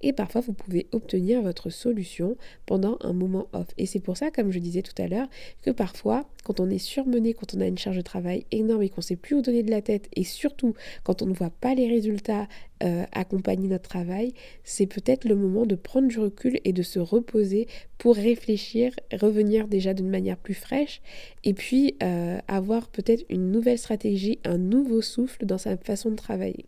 Et 0.00 0.12
parfois 0.12 0.40
vous 0.40 0.52
pouvez 0.52 0.86
obtenir 0.92 1.42
votre 1.42 1.70
solution 1.70 2.36
pendant 2.66 2.98
un 3.00 3.12
moment 3.12 3.48
off. 3.52 3.68
Et 3.78 3.86
c'est 3.86 4.00
pour 4.00 4.16
ça, 4.16 4.30
comme 4.30 4.50
je 4.52 4.58
disais 4.58 4.82
tout 4.82 5.00
à 5.00 5.08
l'heure, 5.08 5.28
que 5.62 5.70
parfois 5.70 6.26
quand 6.44 6.60
on 6.60 6.70
est 6.70 6.78
surmené, 6.78 7.34
quand 7.34 7.54
on 7.54 7.60
a 7.60 7.66
une 7.66 7.78
charge 7.78 7.96
de 7.96 8.02
travail 8.02 8.46
énorme 8.50 8.82
et 8.82 8.88
qu'on 8.88 9.00
sait 9.00 9.16
plus 9.16 9.36
où 9.36 9.42
donner 9.42 9.62
de 9.62 9.70
la 9.70 9.82
tête, 9.82 10.08
et 10.14 10.24
surtout 10.24 10.74
quand 11.04 11.22
on 11.22 11.26
ne 11.26 11.34
voit 11.34 11.50
pas 11.50 11.74
les 11.74 11.88
résultats 11.88 12.48
euh, 12.82 13.04
accompagner 13.12 13.68
notre 13.68 13.88
travail, 13.88 14.32
c'est 14.64 14.86
peut-être 14.86 15.24
le 15.24 15.34
moment 15.36 15.66
de 15.66 15.74
prendre 15.74 16.08
du 16.08 16.18
recul 16.18 16.58
et 16.64 16.72
de 16.72 16.82
se 16.82 16.98
reposer 16.98 17.66
pour 17.98 18.16
réfléchir, 18.16 18.92
revenir 19.12 19.68
déjà 19.68 19.94
d'une 19.94 20.08
manière 20.08 20.36
plus 20.36 20.54
fraîche, 20.54 21.02
et 21.44 21.54
puis 21.54 21.96
euh, 22.02 22.38
avoir 22.48 22.88
peut-être 22.88 23.24
une 23.28 23.50
nouvelle 23.50 23.78
stratégie, 23.78 24.38
un 24.44 24.58
nouveau 24.58 25.02
souffle 25.02 25.46
dans 25.46 25.58
sa 25.58 25.76
façon 25.76 26.10
de 26.10 26.16
travailler. 26.16 26.66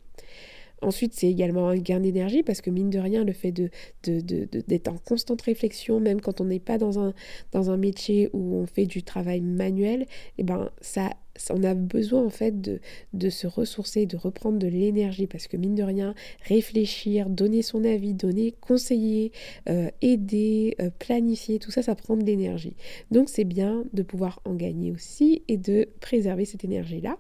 Ensuite, 0.83 1.15
c'est 1.15 1.29
également 1.29 1.69
un 1.69 1.77
gain 1.77 2.01
d'énergie 2.01 2.43
parce 2.43 2.61
que 2.61 2.69
mine 2.69 2.91
de 2.91 2.99
rien, 2.99 3.25
le 3.25 3.33
fait 3.33 3.53
de, 3.53 3.71
d'être 4.03 4.89
en 4.89 4.99
constante 4.99 5.41
réflexion, 5.43 6.01
même 6.01 6.21
quand 6.21 6.41
on 6.41 6.45
n'est 6.45 6.59
pas 6.59 6.77
dans 6.77 6.99
un, 6.99 7.15
dans 7.53 7.71
un 7.71 7.77
métier 7.77 8.29
où 8.33 8.57
on 8.57 8.67
fait 8.67 8.87
du 8.87 9.05
travail 9.05 9.41
manuel, 9.41 10.07
eh 10.39 10.43
ben, 10.43 10.71
ça, 10.81 11.11
on 11.51 11.63
a 11.65 11.75
besoin 11.75 12.25
en 12.25 12.31
fait 12.31 12.61
de, 12.61 12.81
de 13.13 13.31
se 13.31 13.47
ressourcer, 13.47 14.07
de 14.07 14.17
reprendre 14.17 14.59
de 14.59 14.67
l'énergie 14.67 15.27
parce 15.27 15.47
que 15.47 15.57
mine 15.57 15.75
de 15.75 15.83
rien, 15.83 16.15
réfléchir, 16.43 17.29
donner 17.29 17.63
son 17.63 17.85
avis, 17.85 18.15
donner, 18.15 18.55
conseiller, 18.61 19.33
euh, 19.69 19.91
aider, 20.01 20.77
euh, 20.81 20.91
planifier, 20.99 21.59
tout 21.59 21.71
ça, 21.71 21.83
ça 21.83 21.95
prend 21.95 22.17
de 22.17 22.25
l'énergie. 22.25 22.77
Donc 23.11 23.29
c'est 23.29 23.45
bien 23.45 23.85
de 23.93 24.03
pouvoir 24.03 24.41
en 24.45 24.55
gagner 24.55 24.93
aussi 24.93 25.43
et 25.49 25.57
de 25.57 25.89
préserver 26.01 26.45
cette 26.45 26.65
énergie-là. 26.65 27.19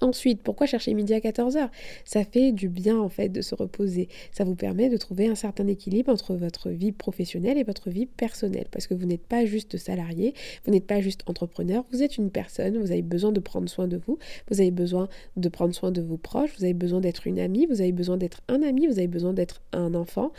Ensuite, 0.00 0.42
pourquoi 0.42 0.66
chercher 0.66 0.94
midi 0.94 1.14
à 1.14 1.20
14h 1.20 1.68
Ça 2.04 2.24
fait 2.24 2.52
du 2.52 2.68
bien 2.68 2.98
en 2.98 3.08
fait 3.08 3.28
de 3.28 3.42
se 3.42 3.54
reposer. 3.54 4.08
Ça 4.32 4.44
vous 4.44 4.54
permet 4.54 4.88
de 4.88 4.96
trouver 4.96 5.26
un 5.28 5.34
certain 5.34 5.66
équilibre 5.66 6.10
entre 6.10 6.34
votre 6.34 6.70
vie 6.70 6.92
professionnelle 6.92 7.58
et 7.58 7.62
votre 7.62 7.90
vie 7.90 8.06
personnelle. 8.06 8.66
Parce 8.70 8.86
que 8.86 8.94
vous 8.94 9.06
n'êtes 9.06 9.26
pas 9.26 9.44
juste 9.44 9.76
salarié, 9.76 10.34
vous 10.64 10.72
n'êtes 10.72 10.86
pas 10.86 11.00
juste 11.00 11.22
entrepreneur, 11.26 11.84
vous 11.92 12.02
êtes 12.02 12.16
une 12.16 12.30
personne, 12.30 12.78
vous 12.78 12.90
avez 12.90 13.02
besoin 13.02 13.32
de 13.32 13.40
prendre 13.40 13.68
soin 13.68 13.86
de 13.86 14.00
vous, 14.06 14.18
vous 14.50 14.60
avez 14.60 14.70
besoin 14.70 15.08
de 15.36 15.48
prendre 15.48 15.74
soin 15.74 15.90
de 15.90 16.00
vos 16.00 16.16
proches, 16.16 16.50
vous 16.58 16.64
avez 16.64 16.74
besoin 16.74 17.00
d'être 17.00 17.26
une 17.26 17.38
amie, 17.38 17.66
vous 17.66 17.80
avez 17.80 17.92
besoin 17.92 18.16
d'être 18.16 18.40
un 18.48 18.62
ami, 18.62 18.86
vous 18.86 18.98
avez 18.98 19.08
besoin 19.08 19.32
d'être 19.32 19.62
un 19.72 19.94
enfant, 19.94 20.32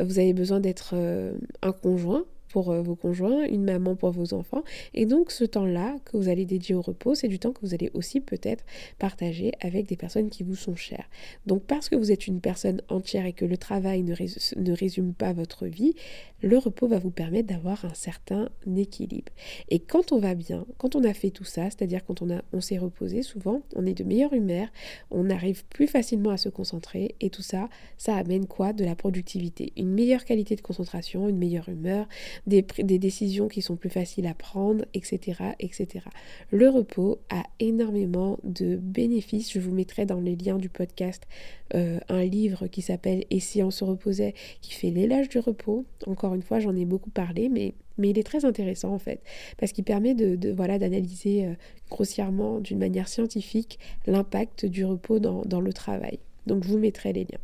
vous 0.00 0.18
avez 0.18 0.32
besoin 0.32 0.60
d'être 0.60 0.92
euh, 0.94 1.32
un 1.62 1.72
conjoint, 1.72 2.24
pour 2.50 2.70
euh, 2.70 2.82
vos 2.82 2.96
conjoints, 2.96 3.44
une 3.44 3.64
maman 3.64 3.94
pour 3.94 4.10
vos 4.10 4.34
enfants. 4.34 4.62
Et 4.94 5.06
donc 5.06 5.30
ce 5.30 5.44
temps-là 5.44 5.96
que 6.04 6.16
vous 6.16 6.28
allez 6.28 6.44
dédier 6.44 6.74
au 6.74 6.82
repos, 6.82 7.14
c'est 7.14 7.28
du 7.28 7.38
temps 7.38 7.52
que 7.52 7.60
vous 7.62 7.74
allez 7.74 7.90
aussi 7.94 8.20
peut-être 8.20 8.64
partager 8.98 9.52
avec 9.60 9.86
des 9.86 9.96
personnes 9.96 10.30
qui 10.30 10.42
vous 10.42 10.56
sont 10.56 10.76
chères. 10.76 11.08
Donc 11.46 11.62
parce 11.62 11.88
que 11.88 11.96
vous 11.96 12.12
êtes 12.12 12.26
une 12.26 12.40
personne 12.40 12.82
entière 12.88 13.26
et 13.26 13.32
que 13.32 13.44
le 13.44 13.56
travail 13.56 14.02
ne, 14.02 14.14
ne 14.56 14.72
résume 14.72 15.14
pas 15.14 15.32
votre 15.32 15.66
vie, 15.66 15.94
le 16.42 16.58
repos 16.58 16.86
va 16.86 16.98
vous 16.98 17.10
permettre 17.10 17.48
d'avoir 17.48 17.84
un 17.84 17.94
certain 17.94 18.48
équilibre. 18.76 19.32
Et 19.68 19.78
quand 19.78 20.12
on 20.12 20.18
va 20.18 20.34
bien, 20.34 20.66
quand 20.78 20.96
on 20.96 21.04
a 21.04 21.12
fait 21.12 21.30
tout 21.30 21.44
ça, 21.44 21.64
c'est-à-dire 21.64 22.04
quand 22.04 22.22
on, 22.22 22.28
on 22.52 22.60
s'est 22.60 22.78
reposé, 22.78 23.22
souvent 23.22 23.62
on 23.74 23.86
est 23.86 23.94
de 23.94 24.04
meilleure 24.04 24.32
humeur, 24.32 24.68
on 25.10 25.28
arrive 25.30 25.64
plus 25.66 25.86
facilement 25.86 26.30
à 26.30 26.36
se 26.36 26.48
concentrer 26.48 27.14
et 27.20 27.30
tout 27.30 27.42
ça, 27.42 27.68
ça 27.98 28.14
amène 28.16 28.46
quoi? 28.46 28.72
De 28.72 28.84
la 28.84 28.94
productivité, 28.94 29.72
une 29.76 29.90
meilleure 29.90 30.24
qualité 30.24 30.56
de 30.56 30.60
concentration, 30.60 31.28
une 31.28 31.38
meilleure 31.38 31.68
humeur, 31.68 32.06
des, 32.46 32.62
décisions 32.98 33.48
qui 33.48 33.62
sont 33.62 33.76
plus 33.76 33.90
faciles 33.90 34.26
à 34.26 34.34
prendre, 34.34 34.84
etc., 34.94 35.42
etc. 35.58 36.04
Le 36.50 36.68
repos 36.68 37.18
a 37.30 37.42
énormément 37.58 38.38
de 38.44 38.76
bénéfices. 38.76 39.52
Je 39.52 39.60
vous 39.60 39.72
mettrai 39.72 40.06
dans 40.06 40.20
les 40.20 40.36
liens 40.36 40.58
du 40.58 40.68
podcast 40.68 41.26
euh, 41.74 41.98
un 42.08 42.24
livre 42.24 42.66
qui 42.66 42.82
s'appelle 42.82 43.24
Et 43.30 43.40
si 43.40 43.62
on 43.62 43.70
se 43.70 43.84
reposait, 43.84 44.34
qui 44.60 44.72
fait 44.72 44.90
l'éloge 44.90 45.28
du 45.28 45.38
repos. 45.38 45.84
Encore 46.06 46.34
une 46.34 46.42
fois, 46.42 46.60
j'en 46.60 46.74
ai 46.76 46.84
beaucoup 46.84 47.10
parlé, 47.10 47.48
mais, 47.48 47.74
mais 47.98 48.10
il 48.10 48.18
est 48.18 48.24
très 48.24 48.44
intéressant 48.44 48.92
en 48.92 48.98
fait, 48.98 49.22
parce 49.58 49.72
qu'il 49.72 49.84
permet 49.84 50.14
de, 50.14 50.52
voilà 50.52 50.78
d'analyser 50.78 51.46
euh, 51.46 51.54
grossièrement, 51.90 52.60
d'une 52.60 52.78
manière 52.78 53.08
scientifique, 53.08 53.78
l'impact 54.06 54.66
du 54.66 54.84
repos 54.84 55.18
dans, 55.18 55.42
dans, 55.42 55.60
le 55.60 55.72
travail. 55.72 56.18
Donc 56.46 56.64
je 56.64 56.68
vous 56.68 56.78
mettrai 56.78 57.12
les 57.12 57.24
liens. 57.24 57.38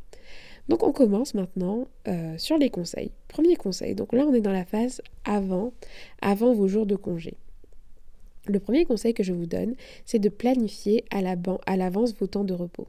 Donc 0.69 0.83
on 0.83 0.93
commence 0.93 1.35
maintenant 1.35 1.87
euh, 2.09 2.37
sur 2.39 2.59
les 2.59 2.71
conseils. 2.71 3.13
Premier 3.29 3.57
conseil, 3.57 3.95
donc 3.95 4.13
là 4.13 4.25
on 4.27 4.35
est 4.35 4.41
dans 4.41 4.53
la 4.53 4.65
phase 4.65 5.01
avant, 5.25 5.73
avant 6.21 6.53
vos 6.53 6.69
jours 6.69 6.87
de 6.87 6.97
congé. 6.97 7.35
Le 8.47 8.61
premier 8.61 8.85
conseil 8.85 9.15
que 9.15 9.23
je 9.23 9.33
vous 9.33 9.47
donne, 9.47 9.75
c'est 10.05 10.19
de 10.19 10.29
planifier 10.29 11.05
à 11.11 11.21
l'avance 11.77 12.15
vos 12.15 12.27
temps 12.27 12.45
de 12.45 12.55
repos 12.55 12.87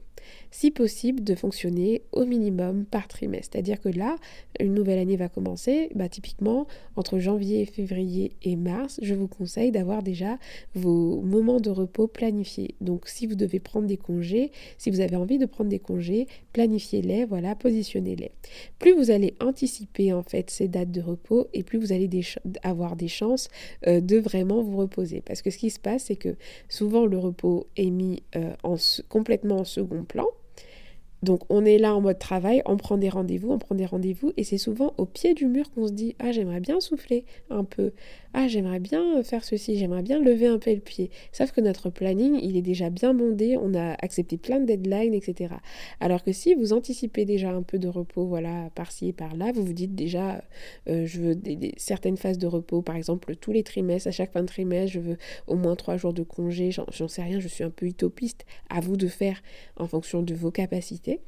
si 0.50 0.70
possible 0.70 1.22
de 1.22 1.34
fonctionner 1.34 2.02
au 2.12 2.24
minimum 2.24 2.84
par 2.84 3.08
trimestre. 3.08 3.50
C'est-à-dire 3.52 3.80
que 3.80 3.88
là, 3.88 4.16
une 4.60 4.74
nouvelle 4.74 4.98
année 4.98 5.16
va 5.16 5.28
commencer, 5.28 5.90
bah, 5.94 6.08
typiquement 6.08 6.66
entre 6.96 7.18
janvier, 7.18 7.64
février 7.66 8.32
et 8.42 8.56
mars, 8.56 8.98
je 9.02 9.14
vous 9.14 9.28
conseille 9.28 9.70
d'avoir 9.70 10.02
déjà 10.02 10.38
vos 10.74 11.20
moments 11.20 11.60
de 11.60 11.70
repos 11.70 12.06
planifiés. 12.06 12.74
Donc 12.80 13.08
si 13.08 13.26
vous 13.26 13.34
devez 13.34 13.60
prendre 13.60 13.86
des 13.86 13.96
congés, 13.96 14.50
si 14.78 14.90
vous 14.90 15.00
avez 15.00 15.16
envie 15.16 15.38
de 15.38 15.46
prendre 15.46 15.70
des 15.70 15.78
congés, 15.78 16.26
planifiez-les, 16.52 17.24
voilà, 17.24 17.54
positionnez-les. 17.54 18.30
Plus 18.78 18.92
vous 18.92 19.10
allez 19.10 19.34
anticiper 19.40 20.12
en 20.12 20.22
fait 20.22 20.50
ces 20.50 20.68
dates 20.68 20.90
de 20.90 21.00
repos 21.00 21.48
et 21.52 21.62
plus 21.62 21.78
vous 21.78 21.92
allez 21.92 22.08
avoir 22.62 22.96
des 22.96 23.08
chances 23.08 23.48
euh, 23.86 24.00
de 24.00 24.18
vraiment 24.18 24.62
vous 24.62 24.76
reposer. 24.76 25.20
Parce 25.20 25.42
que 25.42 25.50
ce 25.50 25.58
qui 25.58 25.70
se 25.70 25.78
passe, 25.78 26.04
c'est 26.04 26.16
que 26.16 26.36
souvent 26.68 27.06
le 27.06 27.18
repos 27.18 27.66
est 27.76 27.90
mis 27.90 28.22
euh, 28.36 28.52
en, 28.62 28.76
complètement 29.08 29.58
en 29.58 29.64
second 29.64 30.04
plan. 30.08 30.26
Donc 31.22 31.42
on 31.48 31.64
est 31.64 31.78
là 31.78 31.94
en 31.94 32.00
mode 32.00 32.18
travail, 32.18 32.62
on 32.64 32.76
prend 32.76 32.96
des 32.96 33.08
rendez-vous, 33.08 33.50
on 33.50 33.58
prend 33.58 33.74
des 33.74 33.86
rendez-vous, 33.86 34.32
et 34.36 34.44
c'est 34.44 34.58
souvent 34.58 34.94
au 34.98 35.04
pied 35.04 35.34
du 35.34 35.46
mur 35.46 35.70
qu'on 35.72 35.88
se 35.88 35.92
dit 35.92 36.14
Ah, 36.20 36.30
j'aimerais 36.30 36.60
bien 36.60 36.80
souffler 36.80 37.24
un 37.50 37.64
peu, 37.64 37.92
ah, 38.40 38.46
j'aimerais 38.46 38.78
bien 38.78 39.20
faire 39.24 39.42
ceci, 39.42 39.76
j'aimerais 39.76 40.02
bien 40.02 40.20
lever 40.20 40.46
un 40.46 40.60
peu 40.60 40.72
le 40.72 40.78
pied. 40.78 41.10
Sauf 41.32 41.50
que 41.50 41.60
notre 41.60 41.90
planning, 41.90 42.38
il 42.40 42.56
est 42.56 42.62
déjà 42.62 42.88
bien 42.88 43.12
bondé, 43.12 43.56
on 43.60 43.74
a 43.74 43.94
accepté 43.94 44.36
plein 44.36 44.60
de 44.60 44.66
deadlines, 44.66 45.12
etc. 45.12 45.54
Alors 45.98 46.22
que 46.22 46.30
si 46.30 46.54
vous 46.54 46.72
anticipez 46.72 47.24
déjà 47.24 47.50
un 47.50 47.62
peu 47.62 47.80
de 47.80 47.88
repos, 47.88 48.26
voilà, 48.26 48.70
par-ci 48.76 49.08
et 49.08 49.12
par-là, 49.12 49.50
vous 49.52 49.64
vous 49.64 49.72
dites 49.72 49.96
déjà 49.96 50.44
euh, 50.88 51.04
Je 51.04 51.20
veux 51.20 51.40
certaines 51.78 52.16
phases 52.16 52.38
de 52.38 52.46
repos, 52.46 52.80
par 52.80 52.94
exemple 52.94 53.34
tous 53.34 53.50
les 53.50 53.64
trimestres, 53.64 54.06
à 54.06 54.12
chaque 54.12 54.30
fin 54.30 54.42
de 54.42 54.46
trimestre, 54.46 54.92
je 54.92 55.00
veux 55.00 55.16
au 55.48 55.56
moins 55.56 55.74
trois 55.74 55.96
jours 55.96 56.12
de 56.12 56.22
congé, 56.22 56.70
j'en 56.70 57.08
sais 57.08 57.22
rien, 57.22 57.40
je 57.40 57.48
suis 57.48 57.64
un 57.64 57.70
peu 57.70 57.86
utopiste, 57.86 58.46
à 58.70 58.78
vous 58.78 58.96
de 58.96 59.08
faire 59.08 59.42
en 59.78 59.88
fonction 59.88 60.22
de 60.22 60.34
vos 60.34 60.52
capacités 60.52 61.18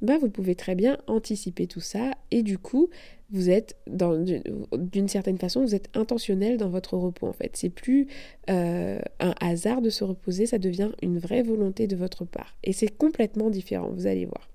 bah 0.00 0.18
vous 0.18 0.30
pouvez 0.30 0.54
très 0.54 0.74
bien 0.74 0.98
anticiper 1.06 1.66
tout 1.66 1.80
ça 1.80 2.12
et 2.30 2.42
du 2.42 2.58
coup, 2.58 2.88
vous 3.30 3.50
êtes 3.50 3.76
d'une 3.86 5.08
certaine 5.08 5.38
façon, 5.38 5.60
vous 5.60 5.74
êtes 5.74 5.90
intentionnel 5.94 6.56
dans 6.56 6.70
votre 6.70 6.96
repos 6.96 7.26
en 7.26 7.32
fait. 7.32 7.56
C'est 7.56 7.68
plus 7.68 8.06
euh, 8.48 8.98
un 9.20 9.34
hasard 9.40 9.82
de 9.82 9.90
se 9.90 10.04
reposer, 10.04 10.46
ça 10.46 10.58
devient 10.58 10.90
une 11.02 11.18
vraie 11.18 11.42
volonté 11.42 11.86
de 11.86 11.96
votre 11.96 12.24
part. 12.24 12.54
Et 12.64 12.72
c'est 12.72 12.88
complètement 12.88 13.50
différent, 13.50 13.90
vous 13.92 14.06
allez 14.06 14.24
voir. 14.24 14.48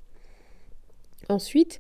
Ensuite, 1.29 1.79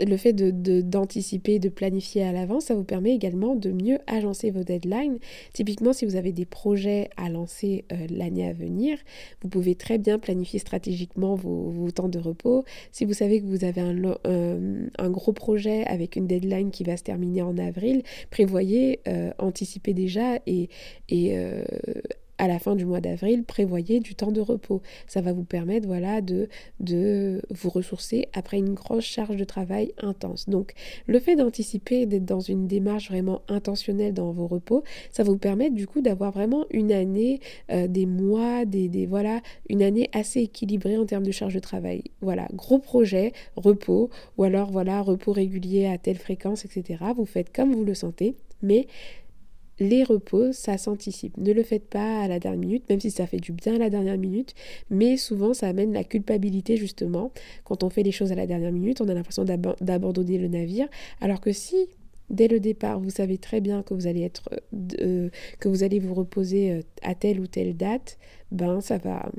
le 0.00 0.16
fait 0.16 0.32
d'anticiper, 0.32 1.58
de, 1.58 1.68
de, 1.68 1.74
planifier 1.74 2.22
à 2.22 2.32
l'avance, 2.32 2.66
ça 2.66 2.74
vous 2.74 2.84
permet 2.84 3.14
également 3.14 3.54
de 3.56 3.70
mieux 3.70 3.98
agencer 4.06 4.50
vos 4.50 4.62
deadlines. 4.62 5.18
Typiquement, 5.52 5.92
si 5.92 6.04
vous 6.04 6.16
avez 6.16 6.32
des 6.32 6.44
projets 6.44 7.10
à 7.16 7.28
lancer 7.28 7.84
euh, 7.92 8.06
l'année 8.10 8.46
à 8.46 8.52
venir, 8.52 8.98
vous 9.42 9.48
pouvez 9.48 9.74
très 9.74 9.98
bien 9.98 10.18
planifier 10.18 10.58
stratégiquement 10.58 11.34
vos, 11.34 11.90
temps 11.90 12.08
de 12.08 12.18
repos. 12.18 12.64
Si 12.92 13.04
vous 13.04 13.12
savez 13.12 13.40
que 13.40 13.46
vous 13.46 13.64
avez 13.64 13.80
un, 13.80 13.96
un, 14.98 15.10
gros 15.10 15.32
projet 15.32 15.84
avec 15.84 16.16
une 16.16 16.26
deadline 16.26 16.70
qui 16.70 16.84
va 16.84 16.96
se 16.96 17.02
terminer 17.02 17.42
en 17.42 17.58
avril, 17.58 18.02
prévoyez, 18.30 19.00
euh, 19.08 19.32
anticipez 19.38 19.94
déjà 19.94 20.36
et, 20.46 20.68
et 21.08 21.38
euh, 21.38 21.64
à 22.38 22.48
la 22.48 22.58
fin 22.58 22.76
du 22.76 22.84
mois 22.84 23.00
d'avril, 23.00 23.44
prévoyez 23.44 24.00
du 24.00 24.14
temps 24.14 24.32
de 24.32 24.40
repos. 24.40 24.82
Ça 25.06 25.20
va 25.20 25.32
vous 25.32 25.44
permettre 25.44 25.86
voilà, 25.86 26.20
de, 26.20 26.48
de 26.80 27.42
vous 27.50 27.70
ressourcer 27.70 28.28
après 28.32 28.58
une 28.58 28.74
grosse 28.74 29.04
charge 29.04 29.36
de 29.36 29.44
travail 29.44 29.92
intense. 29.98 30.48
Donc 30.48 30.74
le 31.06 31.18
fait 31.18 31.36
d'anticiper, 31.36 32.06
d'être 32.06 32.24
dans 32.24 32.40
une 32.40 32.66
démarche 32.66 33.10
vraiment 33.10 33.42
intentionnelle 33.48 34.14
dans 34.14 34.32
vos 34.32 34.46
repos, 34.46 34.84
ça 35.10 35.22
va 35.22 35.30
vous 35.30 35.38
permettre 35.38 35.74
du 35.74 35.86
coup 35.86 36.00
d'avoir 36.00 36.32
vraiment 36.32 36.66
une 36.70 36.92
année, 36.92 37.40
euh, 37.70 37.86
des 37.86 38.06
mois, 38.06 38.64
des, 38.64 38.88
des, 38.88 39.06
voilà, 39.06 39.40
une 39.68 39.82
année 39.82 40.08
assez 40.12 40.40
équilibrée 40.40 40.96
en 40.96 41.06
termes 41.06 41.26
de 41.26 41.32
charge 41.32 41.54
de 41.54 41.60
travail. 41.60 42.02
Voilà, 42.20 42.48
gros 42.54 42.78
projet, 42.78 43.32
repos, 43.56 44.10
ou 44.36 44.44
alors 44.44 44.70
voilà, 44.70 45.00
repos 45.00 45.32
régulier 45.32 45.86
à 45.86 45.98
telle 45.98 46.18
fréquence, 46.18 46.64
etc. 46.64 47.04
Vous 47.16 47.26
faites 47.26 47.54
comme 47.54 47.74
vous 47.74 47.84
le 47.84 47.94
sentez, 47.94 48.34
mais 48.62 48.86
les 49.78 50.04
repos, 50.04 50.52
ça 50.52 50.78
s'anticipe. 50.78 51.36
Ne 51.36 51.52
le 51.52 51.62
faites 51.62 51.88
pas 51.88 52.20
à 52.20 52.28
la 52.28 52.38
dernière 52.38 52.60
minute, 52.60 52.88
même 52.88 53.00
si 53.00 53.10
ça 53.10 53.26
fait 53.26 53.38
du 53.38 53.52
bien 53.52 53.74
à 53.74 53.78
la 53.78 53.90
dernière 53.90 54.18
minute, 54.18 54.54
mais 54.90 55.16
souvent 55.16 55.54
ça 55.54 55.68
amène 55.68 55.92
la 55.92 56.04
culpabilité 56.04 56.76
justement. 56.76 57.32
Quand 57.64 57.82
on 57.82 57.90
fait 57.90 58.02
les 58.02 58.12
choses 58.12 58.32
à 58.32 58.34
la 58.34 58.46
dernière 58.46 58.72
minute, 58.72 59.00
on 59.00 59.08
a 59.08 59.14
l'impression 59.14 59.44
d'abandonner 59.44 60.38
le 60.38 60.48
navire, 60.48 60.88
alors 61.20 61.40
que 61.40 61.52
si 61.52 61.88
dès 62.30 62.48
le 62.48 62.58
départ 62.58 62.98
vous 62.98 63.10
savez 63.10 63.38
très 63.38 63.60
bien 63.60 63.82
que 63.82 63.94
vous 63.94 64.06
allez 64.06 64.22
être, 64.22 64.48
euh, 65.00 65.28
que 65.60 65.68
vous 65.68 65.82
allez 65.82 65.98
vous 65.98 66.14
reposer 66.14 66.72
euh, 66.72 66.80
à 67.02 67.14
telle 67.14 67.40
ou 67.40 67.46
telle 67.46 67.76
date, 67.76 68.18
ben 68.50 68.80
ça 68.80 68.98
va 68.98 69.30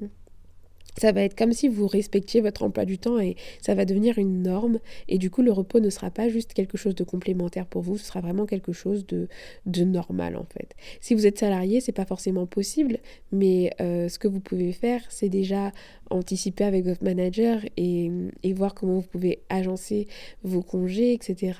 ça 0.97 1.11
va 1.11 1.21
être 1.23 1.35
comme 1.37 1.53
si 1.53 1.67
vous 1.67 1.87
respectiez 1.87 2.41
votre 2.41 2.63
emploi 2.63 2.85
du 2.85 2.97
temps 2.97 3.19
et 3.19 3.35
ça 3.61 3.75
va 3.75 3.85
devenir 3.85 4.17
une 4.17 4.41
norme. 4.41 4.79
Et 5.07 5.17
du 5.17 5.29
coup, 5.29 5.41
le 5.41 5.51
repos 5.51 5.79
ne 5.79 5.89
sera 5.89 6.09
pas 6.09 6.29
juste 6.29 6.53
quelque 6.53 6.77
chose 6.77 6.95
de 6.95 7.03
complémentaire 7.03 7.65
pour 7.65 7.81
vous, 7.81 7.97
ce 7.97 8.05
sera 8.05 8.21
vraiment 8.21 8.45
quelque 8.45 8.71
chose 8.71 9.05
de, 9.05 9.27
de 9.65 9.83
normal 9.83 10.35
en 10.35 10.45
fait. 10.45 10.75
Si 11.01 11.13
vous 11.13 11.25
êtes 11.25 11.37
salarié, 11.37 11.81
c'est 11.81 11.91
pas 11.91 12.05
forcément 12.05 12.45
possible, 12.45 12.99
mais 13.31 13.71
euh, 13.81 14.09
ce 14.09 14.19
que 14.19 14.27
vous 14.27 14.39
pouvez 14.39 14.71
faire, 14.71 15.01
c'est 15.09 15.29
déjà 15.29 15.71
anticiper 16.09 16.63
avec 16.63 16.85
votre 16.85 17.03
manager 17.03 17.59
et, 17.75 18.11
et 18.43 18.53
voir 18.53 18.73
comment 18.73 18.95
vous 18.99 19.07
pouvez 19.07 19.39
agencer 19.49 20.07
vos 20.43 20.61
congés, 20.61 21.13
etc. 21.13 21.53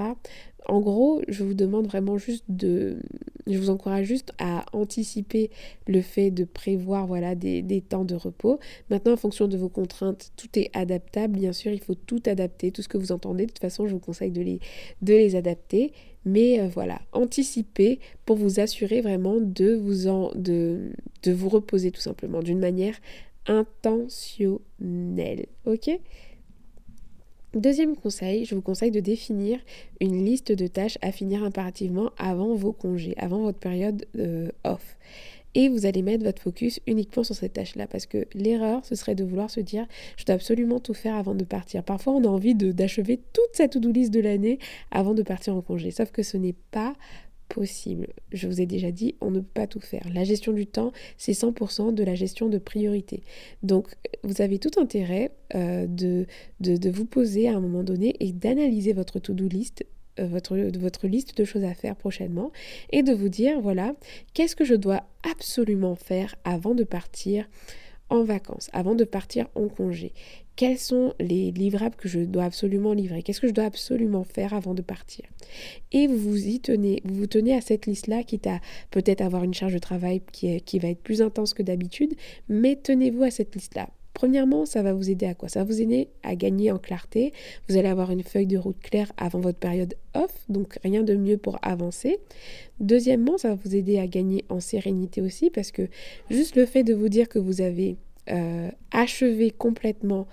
En 0.68 0.82
gros, 0.82 1.22
je 1.28 1.44
vous 1.44 1.54
demande 1.54 1.88
vraiment 1.88 2.18
juste 2.18 2.44
de... 2.50 2.98
Je 3.50 3.58
vous 3.58 3.70
encourage 3.70 4.06
juste 4.06 4.34
à 4.40 4.66
anticiper 4.74 5.50
le 5.88 6.02
fait 6.02 6.32
de 6.32 6.44
prévoir 6.44 7.08
voilà, 7.08 7.36
des, 7.36 7.84
temps 7.88 8.06
de 8.06 8.16
repos. 8.16 8.60
Maintenant, 8.90 9.14
en 9.14 9.18
fonction 9.18 9.48
de 9.48 9.58
vos 9.58 9.70
contraintes, 9.70 10.32
tout 10.36 10.50
est 10.60 10.70
adaptable. 10.74 11.40
Bien 11.40 11.54
sûr, 11.54 11.72
il 11.72 11.80
faut 11.80 11.96
tout 11.96 12.22
adapter, 12.26 12.72
tout 12.72 12.82
ce 12.82 12.88
que 12.88 12.98
vous 12.98 13.12
entendez. 13.12 13.46
De 13.46 13.52
toute 13.52 13.60
façon, 13.60 13.88
je 13.88 13.94
vous 13.94 14.00
conseille 14.00 14.32
de 14.32 14.42
les, 14.42 14.60
de 15.02 15.14
les 15.14 15.36
adapter. 15.36 15.94
Mais 16.26 16.60
euh, 16.60 16.68
voilà, 16.68 17.00
anticiper 17.14 18.00
pour 18.26 18.36
vous 18.36 18.60
assurer 18.60 19.02
vraiment 19.02 19.38
de 19.40 19.74
vous, 19.76 20.08
en, 20.08 20.32
de, 20.36 20.92
de 21.24 21.32
vous 21.32 21.50
reposer 21.50 21.92
tout 21.92 22.02
simplement 22.02 22.42
d'une 22.42 22.60
manière 22.60 22.96
intentionnelle. 23.48 25.46
Ok? 25.66 25.90
Deuxième 27.58 27.96
conseil, 27.96 28.46
je 28.46 28.54
vous 28.54 28.62
conseille 28.62 28.92
de 28.92 29.00
définir 29.00 29.60
une 30.00 30.24
liste 30.24 30.52
de 30.52 30.68
tâches 30.68 31.00
à 31.02 31.12
finir 31.12 31.44
impérativement 31.44 32.12
avant 32.20 32.54
vos 32.54 32.72
congés, 32.72 33.16
avant 33.18 33.40
votre 33.40 33.58
période 33.58 34.06
euh, 34.20 34.50
off. 34.64 34.96
Et 35.56 35.68
vous 35.68 35.88
allez 35.88 36.04
mettre 36.04 36.24
votre 36.24 36.40
focus 36.40 36.80
uniquement 36.86 37.24
sur 37.24 37.34
cette 37.34 37.54
tâche-là. 37.54 37.88
Parce 37.88 38.06
que 38.06 38.28
l'erreur, 38.36 38.86
ce 38.86 38.94
serait 38.94 39.16
de 39.16 39.24
vouloir 39.24 39.50
se 39.50 39.60
dire, 39.60 39.88
je 40.18 40.26
dois 40.26 40.36
absolument 40.36 40.80
tout 40.80 40.94
faire 40.94 41.16
avant 41.16 41.34
de 41.34 41.44
partir. 41.44 41.84
Parfois, 41.84 42.14
on 42.14 42.24
a 42.26 42.28
envie 42.28 42.54
d'achever 42.54 43.20
toute 43.34 43.50
cette 43.54 43.72
to-do 43.72 43.92
list 43.92 44.14
de 44.14 44.20
l'année 44.20 44.60
avant 44.92 45.16
de 45.16 45.24
partir 45.24 45.56
en 45.56 45.62
congé. 45.62 45.90
Sauf 45.90 46.12
que 46.12 46.22
ce 46.22 46.38
n'est 46.38 46.56
pas 46.70 46.94
possible. 47.48 48.08
Je 48.32 48.48
vous 48.48 48.62
ai 48.62 48.66
déjà 48.66 48.92
dit, 48.92 49.16
on 49.22 49.32
ne 49.32 49.40
peut 49.40 49.46
pas 49.54 49.68
tout 49.68 49.80
faire. 49.80 50.04
La 50.14 50.24
gestion 50.24 50.54
du 50.54 50.66
temps, 50.66 50.92
c'est 51.18 51.34
100% 51.34 51.94
de 51.94 52.04
la 52.04 52.16
gestion 52.16 52.50
de 52.50 52.58
priorité. 52.58 53.24
Donc, 53.64 53.88
vous 54.24 54.42
avez 54.42 54.60
tout 54.60 54.80
intérêt 54.80 55.32
euh, 55.56 55.88
de, 55.88 56.90
vous 56.90 57.06
poser 57.06 57.48
à 57.48 57.56
un 57.56 57.60
moment 57.60 57.84
donné 57.84 58.16
et 58.20 58.32
d'analyser 58.32 58.94
votre 58.94 59.20
to-do 59.20 59.48
list 59.48 59.86
votre, 60.20 60.58
votre 60.80 61.06
liste 61.06 61.38
de 61.38 61.44
choses 61.44 61.64
à 61.64 61.76
faire 61.76 61.96
prochainement 61.96 62.52
et 62.90 63.04
de 63.04 63.14
vous 63.14 63.30
dire, 63.30 63.62
voilà, 63.62 63.94
qu'est-ce 64.34 64.56
que 64.56 64.66
je 64.66 64.74
dois 64.74 65.04
absolument 65.22 65.94
faire 65.94 66.34
avant 66.44 66.74
de 66.74 66.84
partir 66.84 67.48
en 68.10 68.24
vacances, 68.24 68.70
avant 68.74 68.96
de 68.96 69.04
partir 69.04 69.48
en 69.56 69.68
congé 69.68 70.14
Quels 70.56 70.78
sont 70.78 71.14
les 71.20 71.52
livrables 71.52 71.96
que 71.96 72.08
je 72.08 72.20
dois 72.20 72.46
absolument 72.46 72.94
livrer? 72.94 73.24
Qu'est-ce 73.24 73.42
que 73.42 73.48
je 73.48 73.54
dois 73.54 73.66
absolument 73.66 74.24
faire 74.24 74.54
avant 74.54 74.74
de 74.74 74.82
partir? 74.82 75.26
Et 75.92 76.08
vous 76.08 76.18
vous 76.18 76.48
y 76.48 76.60
tenez, 76.60 77.02
vous 77.06 77.16
vous 77.16 77.28
tenez 77.28 77.56
à 77.56 77.62
cette 77.62 77.86
liste-là, 77.86 78.24
quitte 78.24 78.48
à 78.48 78.60
peut-être 78.92 79.22
avoir 79.22 79.44
une 79.44 79.54
charge 79.54 79.74
de 79.74 79.80
travail 79.80 80.22
qui, 80.32 80.62
qui 80.62 80.80
va 80.80 80.90
être 80.90 81.02
plus 81.02 81.22
intense 81.22 81.54
que 81.54 81.64
d'habitude, 81.64 82.14
mais 82.50 82.76
tenez-vous 82.76 83.24
à 83.24 83.32
cette 83.32 83.56
liste-là. 83.56 83.90
Premièrement, 84.18 84.66
ça 84.66 84.82
va 84.82 84.94
vous 84.94 85.12
aider 85.12 85.28
à 85.28 85.36
quoi? 85.36 85.48
Ça 85.48 85.60
va 85.60 85.66
vous 85.66 85.80
aider 85.80 86.08
à 86.24 86.36
gagner 86.36 86.72
en 86.72 86.80
clarté. 86.80 87.34
Vous 87.70 87.78
allez 87.78 87.88
avoir 87.88 88.10
une 88.10 88.24
feuille 88.24 88.48
de 88.48 88.58
route 88.58 88.80
claire 88.80 89.12
avant 89.16 89.40
votre 89.40 89.60
période 89.60 89.94
off, 90.16 90.34
donc 90.50 90.80
rien 90.84 91.04
de 91.04 91.16
mieux 91.16 91.38
pour 91.38 91.60
avancer. 91.62 92.18
Deuxièmement, 92.80 93.38
ça 93.38 93.50
va 93.50 93.60
vous 93.64 93.76
aider 93.76 94.00
à 94.00 94.08
gagner 94.08 94.44
en 94.50 94.60
sérénité 94.60 95.22
aussi, 95.22 95.52
parce 95.52 95.70
que 95.70 95.84
juste 96.32 96.56
le 96.56 96.66
fait 96.66 96.82
de 96.82 96.96
vous 96.96 97.10
dire 97.10 97.30
que 97.30 97.38
vous 97.38 97.62
avez 97.62 97.96
euh, 98.32 98.72
achevé 98.90 99.52
complètement 99.52 100.26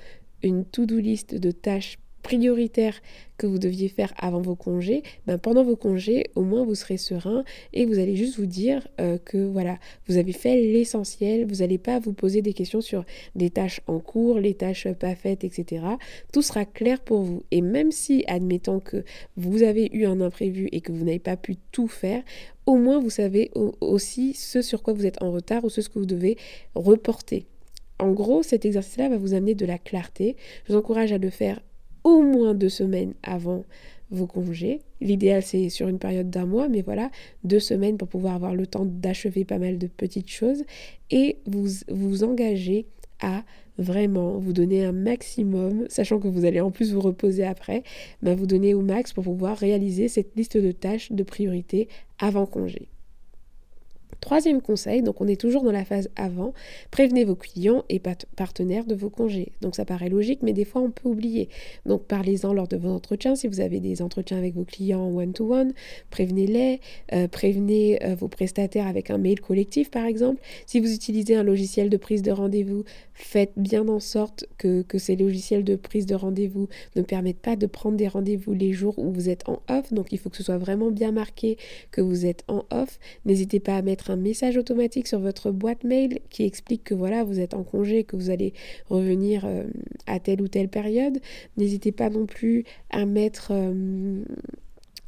une 0.42 0.64
to-do 0.64 0.96
list 0.96 1.34
de 1.34 1.50
tâches 1.50 1.98
prioritaire 2.24 3.00
que 3.36 3.46
vous 3.46 3.58
deviez 3.58 3.88
faire 3.88 4.14
avant 4.16 4.40
vos 4.40 4.54
congés, 4.56 5.02
ben 5.26 5.38
pendant 5.38 5.62
vos 5.62 5.76
congés, 5.76 6.24
au 6.34 6.42
moins 6.42 6.64
vous 6.64 6.74
serez 6.74 6.96
serein 6.96 7.44
et 7.72 7.84
vous 7.84 7.98
allez 7.98 8.16
juste 8.16 8.38
vous 8.38 8.46
dire 8.46 8.88
euh, 9.00 9.18
que 9.18 9.38
voilà, 9.38 9.78
vous 10.08 10.16
avez 10.16 10.32
fait 10.32 10.56
l'essentiel, 10.56 11.44
vous 11.46 11.56
n'allez 11.56 11.78
pas 11.78 11.98
vous 11.98 12.12
poser 12.12 12.42
des 12.42 12.54
questions 12.54 12.80
sur 12.80 13.04
des 13.36 13.50
tâches 13.50 13.80
en 13.86 13.98
cours, 13.98 14.38
les 14.38 14.54
tâches 14.54 14.88
pas 14.94 15.14
faites, 15.14 15.44
etc. 15.44 15.84
Tout 16.32 16.42
sera 16.42 16.64
clair 16.64 17.00
pour 17.00 17.22
vous. 17.22 17.44
Et 17.50 17.60
même 17.60 17.92
si, 17.92 18.24
admettons 18.26 18.80
que 18.80 19.04
vous 19.36 19.62
avez 19.62 19.90
eu 19.92 20.06
un 20.06 20.20
imprévu 20.20 20.68
et 20.72 20.80
que 20.80 20.92
vous 20.92 21.04
n'avez 21.04 21.18
pas 21.18 21.36
pu 21.36 21.56
tout 21.72 21.88
faire, 21.88 22.22
au 22.66 22.76
moins 22.76 22.98
vous 22.98 23.10
savez 23.10 23.50
aussi 23.80 24.32
ce 24.32 24.62
sur 24.62 24.82
quoi 24.82 24.94
vous 24.94 25.04
êtes 25.06 25.22
en 25.22 25.30
retard 25.30 25.64
ou 25.64 25.68
ce 25.68 25.82
que 25.82 25.98
vous 25.98 26.06
devez 26.06 26.38
reporter. 26.74 27.46
En 27.98 28.12
gros, 28.12 28.42
cet 28.42 28.64
exercice-là 28.64 29.08
va 29.08 29.18
vous 29.18 29.34
amener 29.34 29.54
de 29.54 29.66
la 29.66 29.78
clarté. 29.78 30.36
Je 30.66 30.72
vous 30.72 30.78
encourage 30.78 31.12
à 31.12 31.18
le 31.18 31.30
faire 31.30 31.60
au 32.04 32.22
moins 32.22 32.54
deux 32.54 32.68
semaines 32.68 33.14
avant 33.22 33.64
vos 34.10 34.26
congés. 34.26 34.80
L'idéal, 35.00 35.42
c'est 35.42 35.68
sur 35.68 35.88
une 35.88 35.98
période 35.98 36.30
d'un 36.30 36.46
mois, 36.46 36.68
mais 36.68 36.82
voilà, 36.82 37.10
deux 37.42 37.60
semaines 37.60 37.96
pour 37.96 38.08
pouvoir 38.08 38.34
avoir 38.34 38.54
le 38.54 38.66
temps 38.66 38.84
d'achever 38.84 39.44
pas 39.44 39.58
mal 39.58 39.78
de 39.78 39.86
petites 39.86 40.30
choses 40.30 40.64
et 41.10 41.38
vous 41.46 41.66
vous 41.88 42.24
engagez 42.24 42.86
à 43.20 43.44
vraiment 43.78 44.38
vous 44.38 44.52
donner 44.52 44.84
un 44.84 44.92
maximum, 44.92 45.86
sachant 45.88 46.20
que 46.20 46.28
vous 46.28 46.44
allez 46.44 46.60
en 46.60 46.70
plus 46.70 46.92
vous 46.92 47.00
reposer 47.00 47.44
après, 47.44 47.82
mais 48.22 48.34
vous 48.34 48.46
donner 48.46 48.74
au 48.74 48.82
max 48.82 49.12
pour 49.12 49.24
pouvoir 49.24 49.56
réaliser 49.56 50.08
cette 50.08 50.36
liste 50.36 50.56
de 50.56 50.72
tâches 50.72 51.10
de 51.10 51.22
priorité 51.22 51.88
avant 52.18 52.46
congé. 52.46 52.88
Troisième 54.24 54.62
conseil, 54.62 55.02
donc 55.02 55.20
on 55.20 55.28
est 55.28 55.38
toujours 55.38 55.64
dans 55.64 55.70
la 55.70 55.84
phase 55.84 56.08
avant, 56.16 56.54
prévenez 56.90 57.24
vos 57.24 57.34
clients 57.34 57.84
et 57.90 58.00
partenaires 58.36 58.86
de 58.86 58.94
vos 58.94 59.10
congés. 59.10 59.52
Donc 59.60 59.76
ça 59.76 59.84
paraît 59.84 60.08
logique, 60.08 60.38
mais 60.42 60.54
des 60.54 60.64
fois 60.64 60.80
on 60.80 60.90
peut 60.90 61.10
oublier. 61.10 61.50
Donc 61.84 62.04
parlez-en 62.04 62.54
lors 62.54 62.66
de 62.66 62.78
vos 62.78 62.88
entretiens. 62.88 63.36
Si 63.36 63.48
vous 63.48 63.60
avez 63.60 63.80
des 63.80 64.00
entretiens 64.00 64.38
avec 64.38 64.54
vos 64.54 64.64
clients 64.64 65.14
one-to-one, 65.14 65.74
prévenez-les, 66.08 66.80
euh, 67.12 67.28
prévenez 67.28 68.02
euh, 68.02 68.14
vos 68.14 68.28
prestataires 68.28 68.86
avec 68.86 69.10
un 69.10 69.18
mail 69.18 69.42
collectif 69.42 69.90
par 69.90 70.06
exemple. 70.06 70.40
Si 70.64 70.80
vous 70.80 70.94
utilisez 70.94 71.36
un 71.36 71.42
logiciel 71.42 71.90
de 71.90 71.98
prise 71.98 72.22
de 72.22 72.30
rendez-vous, 72.30 72.84
faites 73.12 73.52
bien 73.58 73.86
en 73.88 74.00
sorte 74.00 74.46
que, 74.56 74.80
que 74.80 74.96
ces 74.96 75.16
logiciels 75.16 75.64
de 75.64 75.76
prise 75.76 76.06
de 76.06 76.14
rendez-vous 76.14 76.68
ne 76.96 77.02
permettent 77.02 77.42
pas 77.42 77.56
de 77.56 77.66
prendre 77.66 77.98
des 77.98 78.08
rendez-vous 78.08 78.54
les 78.54 78.72
jours 78.72 78.98
où 78.98 79.12
vous 79.12 79.28
êtes 79.28 79.46
en 79.50 79.60
off. 79.68 79.92
Donc 79.92 80.12
il 80.12 80.18
faut 80.18 80.30
que 80.30 80.38
ce 80.38 80.42
soit 80.42 80.56
vraiment 80.56 80.90
bien 80.90 81.12
marqué 81.12 81.58
que 81.90 82.00
vous 82.00 82.24
êtes 82.24 82.44
en 82.48 82.64
off. 82.70 82.98
N'hésitez 83.26 83.60
pas 83.60 83.76
à 83.76 83.82
mettre 83.82 84.10
un 84.10 84.13
message 84.16 84.56
automatique 84.56 85.06
sur 85.06 85.18
votre 85.18 85.50
boîte 85.50 85.84
mail 85.84 86.20
qui 86.30 86.44
explique 86.44 86.84
que 86.84 86.94
voilà, 86.94 87.24
vous 87.24 87.40
êtes 87.40 87.54
en 87.54 87.62
congé, 87.62 88.04
que 88.04 88.16
vous 88.16 88.30
allez 88.30 88.52
revenir 88.88 89.44
euh, 89.44 89.64
à 90.06 90.20
telle 90.20 90.40
ou 90.42 90.48
telle 90.48 90.68
période. 90.68 91.20
N'hésitez 91.56 91.92
pas 91.92 92.10
non 92.10 92.26
plus 92.26 92.64
à 92.90 93.04
mettre 93.06 93.48
euh, 93.50 94.22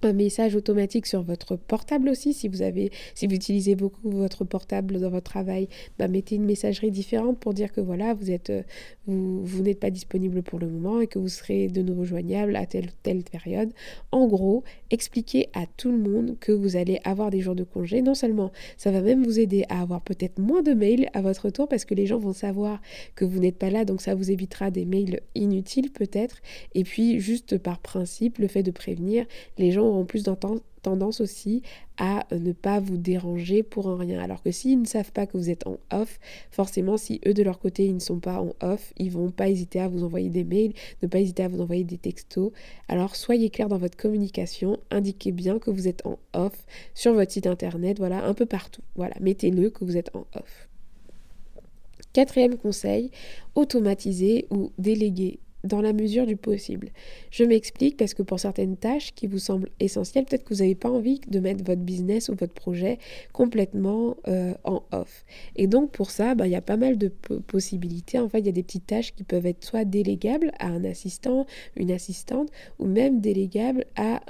un 0.03 0.13
message 0.13 0.55
automatique 0.55 1.07
sur 1.07 1.23
votre 1.23 1.57
portable 1.57 2.09
aussi. 2.09 2.33
Si 2.33 2.49
vous 2.49 2.63
avez, 2.63 2.91
si 3.15 3.27
vous 3.27 3.35
utilisez 3.35 3.75
beaucoup 3.75 4.11
votre 4.11 4.45
portable 4.45 5.01
dans 5.01 5.11
votre 5.11 5.31
travail, 5.31 5.69
bah, 5.99 6.09
mettez 6.09 6.37
une 6.37 6.45
messagerie 6.45 6.91
différente 6.91 7.39
pour 7.39 7.55
dire 7.55 7.73
que 7.73 7.81
voilà, 7.81 8.15
vous 8.15 8.31
êtes, 8.31 8.51
euh, 8.51 8.63
vous, 9.07 9.45
vous 9.45 9.63
n'êtes 9.63 9.81
pas 9.81 9.91
disponible 9.91 10.43
pour 10.43 10.59
le 10.59 10.69
moment 10.69 11.01
et 11.01 11.07
que 11.07 11.19
vous 11.19 11.29
serez 11.29 11.69
de 11.69 11.83
nouveau 11.83 12.05
joignable 12.05 12.57
à 12.57 12.67
telle 12.67 12.91
telle 13.03 13.25
période. 13.25 13.73
En 14.13 14.27
gros, 14.27 14.65
expliquez 14.91 15.49
à 15.55 15.67
tout 15.77 15.91
le 15.91 15.99
monde 15.99 16.37
que 16.41 16.53
vous 16.53 16.77
allez 16.77 17.01
avoir 17.05 17.31
des 17.31 17.41
jours 17.41 17.55
de 17.55 17.65
congé. 17.65 18.03
Non 18.03 18.15
seulement, 18.15 18.53
ça 18.77 18.91
va 18.91 19.01
même 19.01 19.25
vous 19.25 19.41
aider 19.41 19.65
à 19.69 19.81
avoir 19.81 20.01
peut-être 20.03 20.39
moins 20.39 20.63
de 20.63 20.73
mails 20.73 21.09
à 21.15 21.23
votre 21.23 21.51
tour 21.51 21.69
parce 21.69 21.85
que 21.85 21.95
les 21.95 22.07
gens 22.07 22.19
vont 22.19 22.33
savoir 22.33 22.81
que 23.15 23.25
vous 23.25 23.39
n'êtes 23.39 23.57
pas 23.57 23.71
là, 23.71 23.85
donc 23.85 24.01
ça 24.01 24.15
vous 24.15 24.31
évitera 24.31 24.71
des 24.71 24.85
mails 24.85 25.21
inutiles 25.35 25.91
peut-être. 25.91 26.37
Et 26.75 26.85
puis, 26.85 27.21
juste 27.21 27.59
par 27.59 27.79
principe, 27.79 28.39
le 28.39 28.49
fait 28.49 28.63
de 28.63 28.71
prévenir, 28.71 29.27
les 29.59 29.73
gens 29.73 29.86
auront 29.87 30.05
plus 30.05 30.25
tendance 30.83 31.21
aussi 31.21 31.63
à 31.99 32.27
euh, 32.33 32.39
ne 32.39 32.53
pas 32.53 32.81
vous 32.81 32.97
déranger 32.97 33.63
pour 33.63 33.89
un 33.89 33.97
rien. 33.97 34.21
Alors 34.21 34.43
que 34.43 34.51
s'ils 34.51 34.81
ne 34.81 34.87
savent 34.87 35.13
pas 35.13 35.27
que 35.27 35.37
vous 35.37 35.51
êtes 35.51 35.67
en 35.67 35.79
off, 35.93 36.19
forcément, 36.51 36.97
si 36.97 37.21
eux 37.27 37.35
de 37.35 37.43
leur 37.43 37.59
côté 37.59 37.87
ils 37.87 37.95
ne 37.95 38.01
sont 38.01 38.21
pas 38.21 38.41
en 38.41 38.55
off, 38.61 38.93
ils 38.97 39.11
vont 39.11 39.31
pas 39.31 39.49
hésiter 39.49 39.81
à 39.81 39.89
vous 39.89 40.05
envoyer 40.05 40.29
des 40.29 40.45
mails, 40.45 40.73
ne 41.03 41.09
pas 41.09 41.19
hésiter 41.19 41.43
à 41.43 41.49
vous 41.49 41.61
envoyer 41.61 41.85
des 41.85 41.99
textos. 41.99 42.53
Alors 42.89 43.17
soyez 43.17 43.51
clair 43.51 43.69
dans 43.69 43.79
votre 43.79 43.97
communication, 43.97 44.79
indiquez 44.91 45.33
bien 45.33 45.59
que 45.59 45.71
vous 45.71 45.89
êtes 45.89 46.05
en 46.07 46.19
off 46.35 46.67
sur 46.95 47.15
votre 47.15 47.33
site 47.33 47.47
internet, 47.47 47.99
voilà, 47.99 48.25
un 48.25 48.35
peu 48.35 48.47
partout. 48.47 48.83
Voilà, 48.95 49.15
mettez-le 49.21 49.71
que 49.71 49.85
vous 49.85 49.97
êtes 49.97 50.15
en 50.15 50.27
off. 50.35 50.69
Quatrième 52.13 52.57
conseil, 52.57 53.11
automatiser 53.55 54.47
ou 54.51 54.73
déléguer 54.79 55.39
dans 55.65 55.81
la 55.81 55.93
mesure 55.93 56.27
du 56.27 56.37
possible. 56.37 56.91
Je 57.31 57.45
m'explique 57.45 57.97
parce 57.97 58.15
que 58.15 58.23
pour 58.23 58.41
certaines 58.41 58.77
tâches 58.77 59.13
qui 59.15 59.27
vous 59.27 59.39
semblent 59.39 59.71
essentielles, 59.81 60.25
peut-être 60.25 60.45
que 60.45 60.55
vous 60.55 60.61
n'avez 60.61 60.75
pas 60.75 60.91
envie 60.91 61.21
de 61.27 61.41
mettre 61.41 61.65
votre 61.65 61.83
business 61.83 62.29
ou 62.29 62.35
votre 62.35 62.53
projet 62.53 62.99
complètement 63.33 64.17
euh, 64.29 64.55
en 64.65 64.83
off. 64.93 65.25
Et 65.57 65.67
donc 65.67 65.91
pour 65.91 66.11
ça, 66.11 66.35
bah, 66.35 66.47
il 66.47 66.53
y 66.53 66.57
a 66.57 66.63
pas 66.63 66.77
mal 66.77 66.99
de 66.99 67.09
possibilités. 67.09 68.19
En 68.19 68.29
fait, 68.29 68.41
il 68.41 68.47
y 68.47 68.49
a 68.49 68.53
des 68.53 68.63
petites 68.63 68.87
tâches 68.87 69.15
qui 69.15 69.25
peuvent 69.25 69.47
être 69.47 69.65
soit 69.65 69.85
délégables 69.85 70.53
à 70.59 70.69
un 70.69 70.85
assistant, 70.85 71.47
une 71.77 71.91
assistante, 71.91 72.51
ou 72.79 72.87
même 72.87 73.21
délégables 73.21 73.85
à 73.97 74.21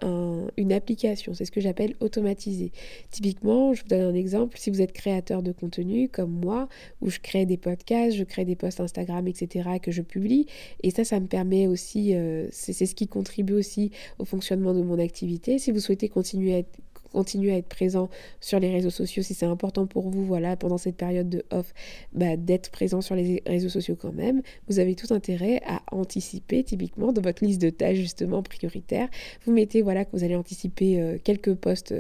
une 0.57 0.73
application. 0.73 1.35
C'est 1.35 1.45
ce 1.45 1.51
que 1.51 1.61
j'appelle 1.61 1.95
automatiser. 2.01 2.73
Typiquement, 3.11 3.75
je 3.75 3.83
vous 3.83 3.89
donne 3.89 4.03
un 4.03 4.15
exemple, 4.15 4.59
si 4.59 4.71
vous 4.71 4.81
êtes 4.81 4.93
créateur 4.93 5.43
de 5.43 5.53
contenu 5.53 6.09
comme 6.09 6.31
moi, 6.31 6.69
où 7.01 7.11
je 7.11 7.21
crée 7.21 7.47
des 7.47 7.57
podcasts, 7.57 8.17
je 8.17 8.25
crée 8.25 8.45
des 8.45 8.57
posts 8.57 8.81
Instagram, 8.81 9.27
etc., 9.27 9.69
que 9.83 9.91
je 9.91 10.03
publie, 10.03 10.47
et 10.83 10.91
ça, 10.91 11.05
ça 11.05 11.21
me 11.21 11.26
permet 11.27 11.67
aussi, 11.67 12.15
euh, 12.15 12.47
c'est 12.51 12.73
ce 12.73 12.95
qui 12.95 13.09
contribue 13.09 13.55
aussi 13.55 13.91
au 14.19 14.25
fonctionnement 14.25 14.75
de 14.75 14.83
mon 14.83 14.99
activité. 14.99 15.59
Si 15.59 15.71
vous 15.71 15.81
souhaitez 15.81 16.09
continuer 16.09 16.55
à 16.55 17.57
être 17.57 17.69
présent 17.69 18.09
sur 18.41 18.61
les 18.61 18.71
réseaux 18.71 18.91
sociaux 18.91 19.23
si 19.23 19.35
c'est 19.35 19.47
important 19.47 19.87
pour 19.87 20.11
vous, 20.11 20.25
voilà, 20.25 20.57
pendant 20.57 20.79
cette 20.79 20.97
période 20.97 21.29
de 21.29 21.45
off, 21.51 21.73
bah, 22.13 22.37
d'être 22.37 22.71
présent 22.71 23.01
sur 23.01 23.15
les 23.15 23.43
réseaux 23.47 23.69
sociaux 23.69 23.97
quand 24.01 24.13
même. 24.13 24.43
Vous 24.69 24.79
avez 24.79 24.95
tout 24.95 25.13
intérêt 25.15 25.61
à 25.67 25.83
anticiper, 25.93 26.63
typiquement, 26.65 27.13
dans 27.13 27.23
votre 27.23 27.45
liste 27.45 27.61
de 27.61 27.71
tâches 27.71 27.99
justement 27.99 28.43
prioritaires. 28.43 29.09
Vous 29.45 29.53
mettez, 29.53 29.83
voilà, 29.83 30.05
que 30.05 30.11
vous 30.13 30.25
allez 30.25 30.37
anticiper 30.37 31.01
euh, 31.01 31.19
quelques 31.23 31.55
posts, 31.55 31.95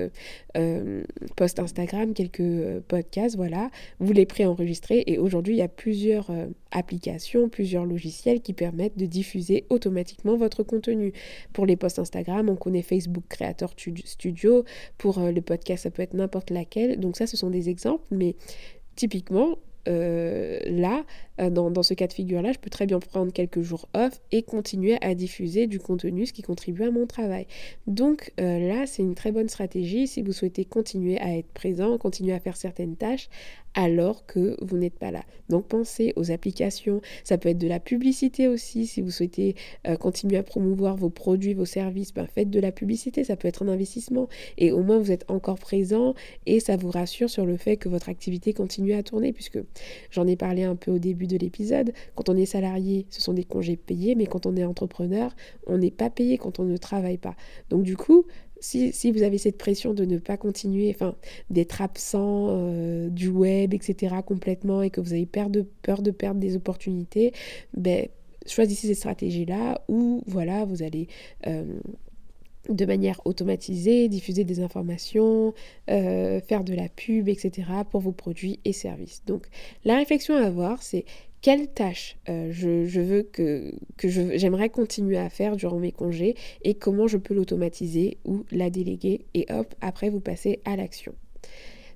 euh, 0.56 1.04
posts 1.36 1.58
Instagram, 1.58 2.14
quelques 2.14 2.80
podcasts, 2.88 3.36
voilà. 3.36 3.70
Vous 4.00 4.12
les 4.12 4.26
préenregistrez 4.26 5.04
et 5.06 5.18
aujourd'hui, 5.18 5.54
il 5.54 5.58
y 5.58 5.62
a 5.62 5.68
plusieurs 5.68 6.30
applications, 6.76 7.48
plusieurs 7.48 7.84
logiciels 7.84 8.42
qui 8.42 8.52
permettent 8.52 8.98
de 8.98 9.06
diffuser 9.06 9.64
automatiquement 9.70 10.36
votre 10.36 10.62
contenu. 10.62 11.12
Pour 11.52 11.66
les 11.66 11.76
posts 11.76 11.98
Instagram, 11.98 12.48
on 12.48 12.56
connaît 12.56 12.82
Facebook 12.82 13.24
Creator 13.28 13.74
Studio. 14.04 14.64
Pour 14.98 15.18
euh, 15.18 15.32
le 15.32 15.40
podcast, 15.40 15.84
ça 15.84 15.90
peut 15.90 16.02
être 16.02 16.14
n'importe 16.14 16.50
laquelle. 16.50 17.00
Donc 17.00 17.16
ça, 17.16 17.26
ce 17.26 17.36
sont 17.36 17.50
des 17.50 17.68
exemples, 17.70 18.04
mais 18.10 18.36
typiquement, 18.94 19.58
euh, 19.88 20.58
là, 20.66 21.04
euh, 21.40 21.50
dans, 21.50 21.82
ce 21.82 21.94
cas 21.94 22.06
de 22.06 22.12
figure-là, 22.12 22.52
je 22.52 22.58
peux 22.58 22.70
très 22.70 22.86
bien 22.86 22.98
prendre 22.98 23.32
quelques 23.32 23.62
jours 23.62 23.88
off 23.94 24.20
et 24.32 24.42
continuer 24.42 24.98
à 25.00 25.14
diffuser 25.14 25.66
du 25.66 25.78
contenu, 25.78 26.26
ce 26.26 26.32
qui 26.32 26.42
contribue 26.42 26.84
à 26.84 26.90
mon 26.90 27.06
travail. 27.06 27.46
Donc 27.86 28.32
là, 28.38 28.86
c'est 28.86 29.02
une 29.02 29.14
très 29.14 29.32
bonne 29.32 29.48
stratégie. 29.48 30.06
Si 30.06 30.22
vous 30.22 30.32
souhaitez 30.32 30.64
continuer 30.64 31.18
à 31.18 31.36
être 31.36 31.48
présent, 31.48 31.98
continuer 31.98 32.32
à 32.32 32.40
faire 32.40 32.56
certaines 32.56 32.96
tâches, 32.96 33.28
alors 33.76 34.24
que 34.26 34.56
vous 34.64 34.78
n'êtes 34.78 34.98
pas 34.98 35.10
là. 35.10 35.22
Donc 35.50 35.68
pensez 35.68 36.12
aux 36.16 36.32
applications, 36.32 37.02
ça 37.22 37.38
peut 37.38 37.50
être 37.50 37.58
de 37.58 37.68
la 37.68 37.78
publicité 37.78 38.48
aussi, 38.48 38.86
si 38.86 39.02
vous 39.02 39.10
souhaitez 39.10 39.54
euh, 39.86 39.96
continuer 39.96 40.38
à 40.38 40.42
promouvoir 40.42 40.96
vos 40.96 41.10
produits, 41.10 41.52
vos 41.52 41.66
services, 41.66 42.12
ben 42.12 42.26
faites 42.26 42.50
de 42.50 42.58
la 42.58 42.72
publicité, 42.72 43.22
ça 43.22 43.36
peut 43.36 43.46
être 43.46 43.62
un 43.62 43.68
investissement. 43.68 44.28
Et 44.56 44.72
au 44.72 44.82
moins 44.82 44.98
vous 44.98 45.12
êtes 45.12 45.30
encore 45.30 45.58
présent 45.58 46.14
et 46.46 46.58
ça 46.58 46.76
vous 46.76 46.90
rassure 46.90 47.28
sur 47.28 47.44
le 47.44 47.58
fait 47.58 47.76
que 47.76 47.90
votre 47.90 48.08
activité 48.08 48.54
continue 48.54 48.94
à 48.94 49.02
tourner 49.02 49.32
puisque 49.32 49.58
j'en 50.10 50.26
ai 50.26 50.36
parlé 50.36 50.64
un 50.64 50.74
peu 50.74 50.90
au 50.90 50.98
début 50.98 51.25
de 51.26 51.36
l'épisode. 51.36 51.92
Quand 52.14 52.28
on 52.28 52.36
est 52.36 52.46
salarié, 52.46 53.06
ce 53.10 53.20
sont 53.20 53.32
des 53.32 53.44
congés 53.44 53.76
payés, 53.76 54.14
mais 54.14 54.26
quand 54.26 54.46
on 54.46 54.56
est 54.56 54.64
entrepreneur, 54.64 55.34
on 55.66 55.78
n'est 55.78 55.90
pas 55.90 56.10
payé 56.10 56.38
quand 56.38 56.60
on 56.60 56.64
ne 56.64 56.76
travaille 56.76 57.18
pas. 57.18 57.34
Donc 57.70 57.82
du 57.82 57.96
coup, 57.96 58.26
si, 58.60 59.12
vous 59.12 59.22
avez 59.22 59.38
cette 59.38 59.58
pression 59.58 59.94
de 59.94 60.04
ne 60.04 60.18
pas 60.18 60.36
continuer, 60.36 60.90
enfin 60.94 61.14
d'être 61.50 61.82
absent 61.82 62.48
euh, 62.50 63.08
du 63.08 63.28
web, 63.28 63.74
etc. 63.74 64.16
complètement, 64.24 64.82
et 64.82 64.90
que 64.90 65.00
vous 65.00 65.12
avez 65.12 65.26
peur 65.26 65.50
de, 65.50 65.66
peur 65.82 66.02
de 66.02 66.10
perdre 66.10 66.40
des 66.40 66.56
opportunités, 66.56 67.32
ben, 67.76 68.08
choisissez 68.46 68.88
cette 68.88 68.96
stratégie-là 68.96 69.82
où 69.88 70.22
voilà, 70.26 70.64
vous 70.64 70.82
allez 70.82 71.08
euh, 71.46 71.64
de 72.68 72.84
manière 72.84 73.20
automatisée, 73.24 74.08
diffuser 74.08 74.44
des 74.44 74.60
informations, 74.60 75.54
euh, 75.90 76.40
faire 76.40 76.64
de 76.64 76.74
la 76.74 76.88
pub, 76.88 77.28
etc. 77.28 77.68
pour 77.90 78.00
vos 78.00 78.12
produits 78.12 78.60
et 78.64 78.72
services. 78.72 79.22
Donc 79.26 79.46
la 79.84 79.96
réflexion 79.96 80.36
à 80.36 80.46
avoir, 80.46 80.82
c'est 80.82 81.04
quelle 81.42 81.68
tâche 81.68 82.16
euh, 82.28 82.48
je, 82.50 83.00
veux 83.00 83.22
que, 83.22 83.72
que 83.96 84.08
j'aimerais 84.08 84.68
continuer 84.68 85.16
à 85.16 85.28
faire 85.28 85.56
durant 85.56 85.78
mes 85.78 85.92
congés 85.92 86.34
et 86.62 86.74
comment 86.74 87.06
je 87.06 87.18
peux 87.18 87.34
l'automatiser 87.34 88.18
ou 88.24 88.44
la 88.50 88.70
déléguer 88.70 89.26
et 89.34 89.46
hop, 89.50 89.74
après 89.80 90.08
vous 90.08 90.20
passez 90.20 90.60
à 90.64 90.76
l'action. 90.76 91.14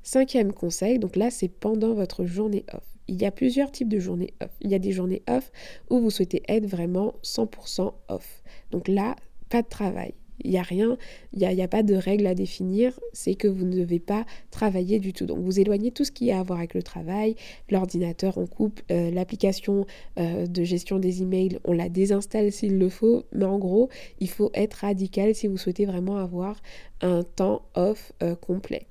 Cinquième 0.03 0.53
conseil, 0.53 0.99
donc 0.99 1.17
là 1.17 1.31
c'est 1.31 1.49
pendant 1.49 1.95
votre 1.95 2.25
journée 2.25 2.65
off. 2.73 2.85
Il 3.09 3.21
y 3.21 3.25
a 3.25 3.33
plusieurs 3.33 3.73
types 3.73 3.89
de 3.89 3.99
journées 3.99 4.35
off. 4.41 4.53
Il 4.61 4.71
y 4.71 4.75
a 4.75 4.79
des 4.79 4.93
journées 4.93 5.23
off 5.29 5.51
où 5.91 5.99
vous 5.99 6.11
souhaitez 6.11 6.43
être 6.47 6.67
vraiment 6.67 7.15
100% 7.25 7.93
off. 8.09 8.43
Donc 8.71 8.87
là, 8.87 9.17
pas 9.49 9.63
de 9.63 9.69
travail. 9.69 10.15
Il 10.45 10.51
n'y 10.51 10.59
a 10.59 10.63
rien, 10.63 10.97
il 11.33 11.49
n'y 11.49 11.63
a, 11.63 11.69
pas 11.69 11.83
de 11.83 11.95
règle 11.95 12.27
à 12.27 12.35
définir, 12.35 12.99
c'est 13.13 13.35
que 13.35 13.49
vous 13.49 13.65
ne 13.65 13.77
devez 13.77 14.01
pas 14.01 14.25
travailler 14.51 14.99
du 14.99 15.13
tout. 15.13 15.27
Donc 15.27 15.39
vous 15.41 15.61
éloignez 15.61 15.91
tout 15.91 16.05
ce 16.05 16.13
qui 16.13 16.31
a 16.31 16.41
à 16.41 16.43
voir 16.43 16.59
avec 16.59 16.75
le 16.75 16.83
travail, 16.83 17.37
l'ordinateur 17.71 18.39
on 18.39 18.47
coupe, 18.47 18.81
euh, 18.91 19.11
l'application 19.11 19.87
euh, 20.19 20.47
de 20.47 20.65
gestion 20.65 20.99
des 20.99 21.23
emails 21.23 21.59
on 21.65 21.73
la 21.73 21.89
désinstalle 21.89 22.53
s'il 22.53 22.79
le 22.79 22.89
faut, 22.89 23.25
mais 23.33 23.45
en 23.45 23.59
gros 23.59 23.89
il 24.19 24.29
faut 24.29 24.51
être 24.55 24.75
radical 24.75 25.35
si 25.35 25.47
vous 25.47 25.57
souhaitez 25.57 25.87
vraiment 25.87 26.17
avoir 26.17 26.61
un 27.01 27.23
temps 27.23 27.63
off 27.75 28.13
euh, 28.23 28.35
complet. 28.35 28.87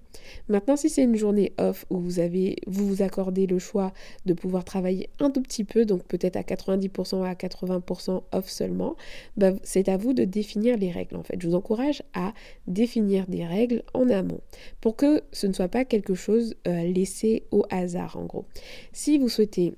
Maintenant, 0.47 0.75
si 0.75 0.89
c'est 0.89 1.03
une 1.03 1.15
journée 1.15 1.53
off 1.57 1.85
où 1.89 1.99
vous 1.99 2.19
avez, 2.19 2.57
vous 2.67 2.87
vous 2.87 3.01
accordez 3.01 3.47
le 3.47 3.59
choix 3.59 3.93
de 4.25 4.33
pouvoir 4.33 4.63
travailler 4.63 5.09
un 5.19 5.29
tout 5.29 5.41
petit 5.41 5.63
peu, 5.63 5.85
donc 5.85 6.03
peut-être 6.03 6.35
à 6.35 6.41
90% 6.41 7.19
ou 7.19 7.23
à 7.23 7.33
80% 7.33 8.23
off 8.31 8.49
seulement, 8.49 8.95
bah, 9.37 9.51
c'est 9.63 9.89
à 9.89 9.97
vous 9.97 10.13
de 10.13 10.23
définir 10.23 10.77
les 10.77 10.91
règles 10.91 11.15
en 11.15 11.23
fait. 11.23 11.41
Je 11.41 11.47
vous 11.47 11.55
encourage 11.55 12.03
à 12.13 12.33
définir 12.67 13.27
des 13.27 13.45
règles 13.45 13.83
en 13.93 14.09
amont 14.09 14.41
pour 14.81 14.95
que 14.95 15.21
ce 15.31 15.47
ne 15.47 15.53
soit 15.53 15.67
pas 15.67 15.85
quelque 15.85 16.15
chose 16.15 16.55
euh, 16.67 16.83
laissé 16.83 17.43
au 17.51 17.63
hasard 17.69 18.17
en 18.17 18.25
gros. 18.25 18.45
Si 18.93 19.17
vous 19.17 19.29
souhaitez 19.29 19.73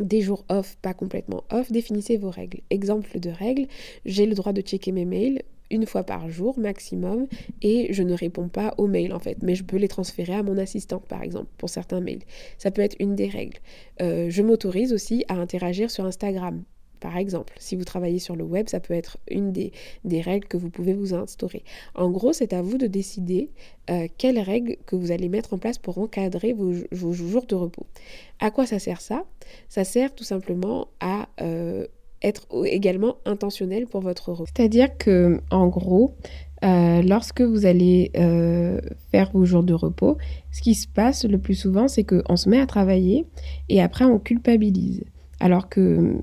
des 0.00 0.22
jours 0.22 0.44
off, 0.48 0.76
pas 0.82 0.94
complètement 0.94 1.44
off, 1.50 1.70
définissez 1.70 2.16
vos 2.16 2.30
règles. 2.30 2.60
Exemple 2.70 3.18
de 3.20 3.30
règles, 3.30 3.66
j'ai 4.04 4.26
le 4.26 4.34
droit 4.34 4.52
de 4.52 4.60
checker 4.60 4.92
mes 4.92 5.04
mails 5.04 5.42
une 5.74 5.86
fois 5.86 6.04
par 6.04 6.30
jour 6.30 6.58
maximum 6.58 7.26
et 7.60 7.92
je 7.92 8.02
ne 8.02 8.14
réponds 8.14 8.48
pas 8.48 8.74
aux 8.78 8.86
mails 8.86 9.12
en 9.12 9.18
fait, 9.18 9.38
mais 9.42 9.54
je 9.54 9.64
peux 9.64 9.76
les 9.76 9.88
transférer 9.88 10.34
à 10.34 10.42
mon 10.42 10.56
assistante 10.56 11.06
par 11.06 11.22
exemple 11.22 11.48
pour 11.58 11.68
certains 11.68 12.00
mails. 12.00 12.22
Ça 12.58 12.70
peut 12.70 12.82
être 12.82 12.96
une 13.00 13.16
des 13.16 13.28
règles. 13.28 13.58
Euh, 14.00 14.30
je 14.30 14.42
m'autorise 14.42 14.92
aussi 14.92 15.24
à 15.28 15.34
interagir 15.34 15.90
sur 15.90 16.04
Instagram. 16.04 16.62
Par 17.00 17.18
exemple, 17.18 17.52
si 17.58 17.76
vous 17.76 17.84
travaillez 17.84 18.18
sur 18.18 18.34
le 18.34 18.44
web, 18.44 18.66
ça 18.70 18.80
peut 18.80 18.94
être 18.94 19.18
une 19.28 19.52
des, 19.52 19.72
règles 20.22 20.48
que 20.48 20.56
vous 20.56 20.70
pouvez 20.70 20.94
vous 20.94 21.12
instaurer. 21.12 21.62
En 21.94 22.10
gros, 22.10 22.32
c'est 22.32 22.54
à 22.54 22.62
vous 22.62 22.78
de 22.78 22.86
décider 22.86 23.50
euh, 23.90 24.08
quelles 24.16 24.38
règles 24.38 24.76
que 24.86 24.96
vous 24.96 25.10
allez 25.10 25.28
mettre 25.28 25.52
en 25.52 25.58
place 25.58 25.76
pour 25.76 25.98
encadrer 25.98 26.54
vos, 26.54 26.72
vos 26.92 27.12
jours 27.12 27.44
de 27.44 27.54
repos. 27.56 27.84
À 28.40 28.50
quoi 28.50 28.64
ça 28.64 28.78
sert 28.78 29.02
ça? 29.02 29.26
Ça 29.68 29.84
sert 29.84 30.14
tout 30.14 30.24
simplement 30.24 30.88
à 31.00 31.28
euh, 31.42 31.86
être 32.24 32.46
également 32.64 33.16
intentionnel 33.24 33.86
pour 33.86 34.00
votre 34.00 34.32
repos. 34.32 34.50
C'est-à-dire 34.56 34.96
que, 34.96 35.40
en 35.50 35.68
gros, 35.68 36.16
euh, 36.64 37.02
lorsque 37.02 37.42
vous 37.42 37.66
allez 37.66 38.10
euh, 38.16 38.80
faire 39.10 39.30
vos 39.32 39.44
jours 39.44 39.62
de 39.62 39.74
repos, 39.74 40.16
ce 40.50 40.62
qui 40.62 40.74
se 40.74 40.88
passe 40.88 41.24
le 41.24 41.38
plus 41.38 41.54
souvent, 41.54 41.86
c'est 41.88 42.04
qu'on 42.04 42.36
se 42.36 42.48
met 42.48 42.58
à 42.58 42.66
travailler 42.66 43.26
et 43.68 43.82
après 43.82 44.04
on 44.04 44.18
culpabilise. 44.18 45.04
Alors 45.40 45.68
que 45.68 46.16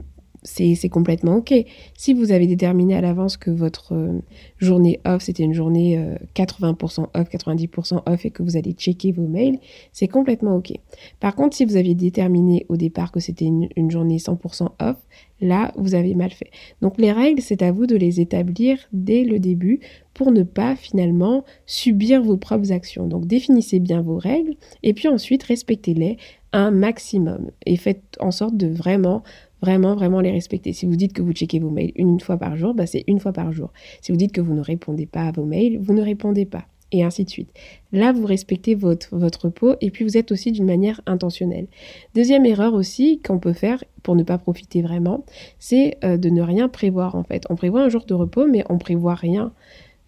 c'est 0.44 0.90
complètement 0.90 1.38
OK. 1.38 1.54
Si 1.96 2.14
vous 2.14 2.32
avez 2.32 2.48
déterminé 2.48 2.96
à 2.96 3.02
l'avance 3.02 3.38
que 3.38 3.52
votre 3.52 3.94
euh, 3.94 4.20
journée 4.58 5.00
off, 5.06 5.24
c'était 5.24 5.44
une 5.44 5.54
journée 5.54 6.00
80% 6.36 7.08
off, 7.14 7.30
90% 7.30 8.02
off 8.06 8.26
et 8.26 8.32
que 8.32 8.44
vous 8.44 8.58
allez 8.58 8.74
checker 8.74 9.12
vos 9.12 9.28
mails, 9.28 9.60
c'est 9.92 10.08
complètement 10.08 10.56
OK. 10.56 10.74
Par 11.20 11.36
contre, 11.36 11.56
si 11.56 11.66
vous 11.66 11.76
aviez 11.76 11.96
déterminé 11.96 12.66
au 12.70 12.78
départ 12.78 13.12
que 13.12 13.20
c'était 13.20 13.46
une, 13.46 13.70
une, 13.76 13.92
journée 13.92 14.18
100% 14.18 14.70
off, 14.80 14.98
là, 15.42 15.72
vous 15.76 15.96
avez 15.96 16.16
mal 16.16 16.32
fait. 16.32 16.52
Donc 16.82 16.98
les 16.98 17.12
règles, 17.12 17.42
c'est 17.42 17.62
à 17.62 17.72
vous 17.72 17.86
de 17.86 17.96
les 17.96 18.20
établir 18.20 18.78
dès 18.94 19.24
le 19.24 19.40
début 19.40 19.80
pour 20.14 20.32
ne 20.32 20.44
pas 20.44 20.76
finalement 20.76 21.44
subir 21.66 22.22
vos 22.22 22.38
propres 22.38 22.72
actions. 22.72 23.08
Donc 23.08 23.28
définissez 23.28 23.80
bien 23.80 24.02
vos 24.02 24.18
règles 24.18 24.56
et 24.84 24.94
puis 24.94 25.08
ensuite 25.08 25.44
respectez-les 25.44 26.18
un 26.54 26.72
maximum 26.72 27.50
et 27.66 27.78
faites 27.78 28.18
en 28.20 28.32
sorte 28.32 28.58
de 28.58 28.68
vraiment 28.68 29.24
vraiment, 29.62 29.96
vraiment 29.96 30.22
les 30.22 30.32
respecter. 30.32 30.74
Si 30.74 30.86
vous 30.86 30.96
dites 30.96 31.14
que 31.14 31.22
vous 31.22 31.34
checkez 31.34 31.60
vos 31.60 31.70
mails 31.70 31.92
une 31.96 32.20
fois 32.20 32.38
par 32.38 32.58
jour, 32.58 32.74
bah 32.74 32.86
c'est 32.86 33.04
une 33.08 33.20
fois 33.20 33.34
par 33.34 33.52
jour. 33.52 33.72
Si 34.02 34.12
vous 34.12 34.18
dites 34.18 34.32
que 34.32 34.42
vous 34.42 34.54
ne 34.54 34.62
répondez 34.62 35.06
pas 35.06 35.24
à 35.24 35.32
vos 35.32 35.46
mails, 35.46 35.78
vous 35.80 35.94
ne 35.94 36.02
répondez 36.02 36.46
pas 36.46 36.66
et 36.92 37.04
ainsi 37.04 37.24
de 37.24 37.30
suite. 37.30 37.50
Là, 37.94 38.12
vous 38.12 38.26
respectez 38.26 38.76
votre, 38.76 39.16
votre 39.16 39.46
repos 39.46 39.76
et 39.82 39.92
puis 39.92 40.04
vous 40.04 40.18
êtes 40.18 40.32
aussi 40.32 40.52
d'une 40.52 40.66
manière 40.66 41.02
intentionnelle. 41.06 41.68
Deuxième 42.16 42.46
erreur 42.46 42.74
aussi 42.74 43.20
qu'on 43.22 43.40
peut 43.40 43.54
faire 43.54 43.84
pour 44.04 44.16
ne 44.16 44.24
pas 44.24 44.38
profiter 44.38 44.82
vraiment, 44.82 45.26
c'est 45.60 45.98
euh, 46.04 46.18
de 46.18 46.30
ne 46.30 46.42
rien 46.42 46.68
prévoir 46.68 47.16
en 47.16 47.24
fait. 47.24 47.46
On 47.50 47.56
prévoit 47.56 47.82
un 47.82 47.90
jour 47.90 48.06
de 48.06 48.14
repos, 48.14 48.48
mais 48.48 48.64
on 48.70 48.78
prévoit 48.78 49.16
rien 49.16 49.54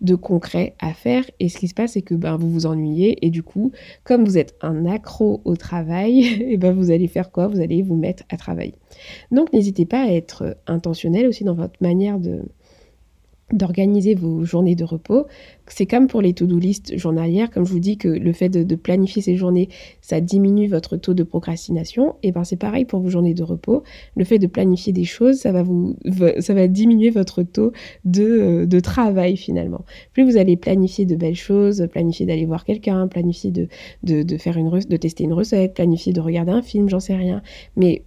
de 0.03 0.15
concret 0.15 0.75
à 0.79 0.93
faire. 0.93 1.23
Et 1.39 1.49
ce 1.49 1.57
qui 1.57 1.67
se 1.67 1.73
passe 1.73 1.93
c'est 1.93 2.01
que 2.01 2.15
ben, 2.15 2.37
vous 2.37 2.49
vous 2.49 2.65
ennuyez 2.65 3.25
et 3.25 3.29
du 3.29 3.43
coup 3.43 3.71
comme 4.03 4.25
vous 4.25 4.37
êtes 4.37 4.55
un 4.61 4.85
accro 4.85 5.41
au 5.45 5.55
travail 5.55 6.25
et 6.47 6.57
ben 6.57 6.73
vous 6.73 6.91
allez 6.91 7.07
faire 7.07 7.31
quoi? 7.31 7.47
Vous 7.47 7.59
allez 7.59 7.81
vous 7.81 7.95
mettre 7.95 8.23
à 8.29 8.37
travailler. 8.37 8.75
Donc 9.31 9.53
n'hésitez 9.53 9.85
pas 9.85 10.03
à 10.03 10.07
être 10.07 10.57
intentionnel 10.67 11.27
aussi 11.27 11.43
dans 11.43 11.55
votre 11.55 11.81
manière 11.81 12.19
de, 12.19 12.43
d'organiser 13.53 14.15
vos 14.15 14.43
journées 14.43 14.75
de 14.75 14.83
repos. 14.83 15.25
C'est 15.67 15.85
comme 15.85 16.07
pour 16.07 16.21
les 16.21 16.33
to-do 16.33 16.59
list 16.59 16.97
journalières, 16.97 17.49
comme 17.49 17.65
je 17.65 17.71
vous 17.71 17.79
dis 17.79 17.97
que 17.97 18.07
le 18.07 18.33
fait 18.33 18.49
de, 18.49 18.75
planifier 18.75 19.21
ces 19.21 19.37
journées, 19.37 19.69
ça 20.01 20.19
diminue 20.19 20.67
votre 20.67 20.97
taux 20.97 21.13
de 21.13 21.23
procrastination. 21.23 22.15
Et 22.21 22.31
ben 22.31 22.43
c'est 22.43 22.57
pareil 22.57 22.85
pour 22.85 22.99
vos 22.99 23.09
journées 23.09 23.33
de 23.33 23.43
repos. 23.43 23.83
Le 24.17 24.25
fait 24.25 24.39
de 24.39 24.47
planifier 24.47 24.91
des 24.91 25.05
choses, 25.05 25.37
ça 25.37 25.51
va 25.51 25.63
vous, 25.63 25.95
ça 26.39 26.53
va 26.53 26.67
diminuer 26.67 27.11
votre 27.11 27.43
taux 27.43 27.71
de, 28.03 28.23
euh, 28.23 28.65
de 28.65 28.79
travail 28.79 29.37
finalement. 29.37 29.85
Plus 30.11 30.23
vous 30.23 30.37
allez 30.37 30.57
planifier 30.57 31.05
de 31.05 31.15
belles 31.15 31.35
choses, 31.35 31.87
planifier 31.91 32.25
d'aller 32.25 32.45
voir 32.45 32.65
quelqu'un, 32.65 33.07
planifier 33.07 33.51
de, 33.51 33.67
de, 34.03 34.23
de 34.23 34.37
faire 34.37 34.57
une 34.57 34.69
de 34.69 34.97
tester 34.97 35.23
une 35.23 35.33
recette, 35.33 35.75
planifier 35.75 36.13
de 36.13 36.19
regarder 36.19 36.51
un 36.51 36.61
film, 36.61 36.89
j'en 36.89 36.99
sais 36.99 37.15
rien. 37.15 37.41
Mais 37.75 38.03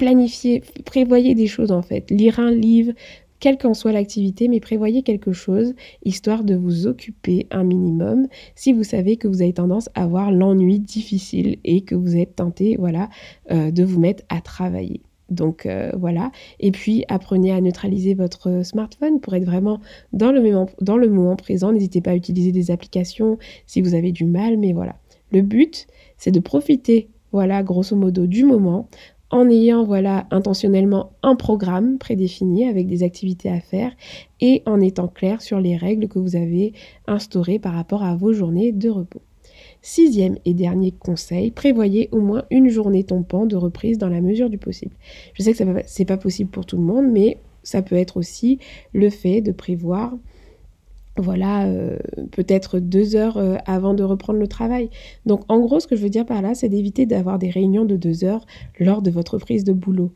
planifier, 0.00 0.62
prévoyez 0.86 1.34
des 1.34 1.46
choses 1.46 1.72
en 1.72 1.82
fait. 1.82 2.10
Lire 2.10 2.40
un 2.40 2.50
livre, 2.50 2.92
quelle 3.40 3.58
qu'en 3.58 3.74
soit 3.74 3.92
l'activité, 3.92 4.48
mais 4.48 4.60
prévoyez 4.60 5.02
quelque 5.02 5.32
chose 5.32 5.74
histoire 6.04 6.44
de 6.44 6.54
vous 6.54 6.86
occuper 6.86 7.46
un 7.50 7.64
minimum 7.64 8.28
si 8.54 8.72
vous 8.72 8.84
savez 8.84 9.16
que 9.16 9.26
vous 9.26 9.42
avez 9.42 9.54
tendance 9.54 9.88
à 9.94 10.04
avoir 10.04 10.30
l'ennui 10.30 10.78
difficile 10.78 11.58
et 11.64 11.80
que 11.80 11.94
vous 11.94 12.16
êtes 12.16 12.36
tenté 12.36 12.76
voilà, 12.78 13.08
euh, 13.50 13.70
de 13.70 13.82
vous 13.82 13.98
mettre 13.98 14.22
à 14.28 14.40
travailler. 14.40 15.02
Donc 15.30 15.64
euh, 15.64 15.92
voilà. 15.98 16.32
Et 16.58 16.70
puis 16.70 17.04
apprenez 17.08 17.52
à 17.52 17.60
neutraliser 17.60 18.14
votre 18.14 18.64
smartphone 18.64 19.20
pour 19.20 19.34
être 19.34 19.44
vraiment 19.44 19.80
dans 20.12 20.32
le, 20.32 20.42
moment, 20.42 20.68
dans 20.80 20.96
le 20.96 21.08
moment 21.08 21.36
présent. 21.36 21.72
N'hésitez 21.72 22.00
pas 22.00 22.10
à 22.10 22.16
utiliser 22.16 22.52
des 22.52 22.70
applications 22.70 23.38
si 23.66 23.80
vous 23.80 23.94
avez 23.94 24.12
du 24.12 24.24
mal, 24.24 24.58
mais 24.58 24.72
voilà. 24.72 24.96
Le 25.32 25.42
but, 25.42 25.86
c'est 26.16 26.32
de 26.32 26.40
profiter, 26.40 27.08
voilà, 27.30 27.62
grosso 27.62 27.94
modo, 27.94 28.26
du 28.26 28.44
moment 28.44 28.88
en 29.30 29.48
ayant 29.48 29.84
voilà 29.84 30.26
intentionnellement 30.30 31.12
un 31.22 31.36
programme 31.36 31.98
prédéfini 31.98 32.68
avec 32.68 32.86
des 32.86 33.02
activités 33.02 33.48
à 33.48 33.60
faire 33.60 33.92
et 34.40 34.62
en 34.66 34.80
étant 34.80 35.08
clair 35.08 35.40
sur 35.40 35.60
les 35.60 35.76
règles 35.76 36.08
que 36.08 36.18
vous 36.18 36.36
avez 36.36 36.72
instaurées 37.06 37.58
par 37.58 37.74
rapport 37.74 38.02
à 38.02 38.16
vos 38.16 38.32
journées 38.32 38.72
de 38.72 38.88
repos. 38.88 39.22
Sixième 39.82 40.36
et 40.44 40.52
dernier 40.52 40.92
conseil, 40.92 41.50
prévoyez 41.50 42.08
au 42.12 42.20
moins 42.20 42.44
une 42.50 42.68
journée 42.68 43.04
tombant 43.04 43.46
de 43.46 43.56
reprise 43.56 43.98
dans 43.98 44.08
la 44.08 44.20
mesure 44.20 44.50
du 44.50 44.58
possible. 44.58 44.94
Je 45.34 45.42
sais 45.42 45.52
que 45.52 45.58
ce 45.58 45.64
n'est 45.64 46.06
pas 46.06 46.18
possible 46.18 46.50
pour 46.50 46.66
tout 46.66 46.76
le 46.76 46.82
monde, 46.82 47.06
mais 47.10 47.38
ça 47.62 47.82
peut 47.82 47.96
être 47.96 48.16
aussi 48.16 48.58
le 48.92 49.10
fait 49.10 49.40
de 49.40 49.52
prévoir 49.52 50.14
voilà, 51.16 51.66
euh, 51.66 51.98
peut-être 52.30 52.78
deux 52.78 53.16
heures 53.16 53.36
euh, 53.36 53.56
avant 53.66 53.94
de 53.94 54.02
reprendre 54.02 54.38
le 54.38 54.48
travail. 54.48 54.90
Donc 55.26 55.42
en 55.48 55.60
gros, 55.60 55.80
ce 55.80 55.86
que 55.86 55.96
je 55.96 56.02
veux 56.02 56.10
dire 56.10 56.26
par 56.26 56.42
là, 56.42 56.54
c'est 56.54 56.68
d'éviter 56.68 57.06
d'avoir 57.06 57.38
des 57.38 57.50
réunions 57.50 57.84
de 57.84 57.96
deux 57.96 58.24
heures 58.24 58.46
lors 58.78 59.02
de 59.02 59.10
votre 59.10 59.38
prise 59.38 59.64
de 59.64 59.72
boulot. 59.72 60.12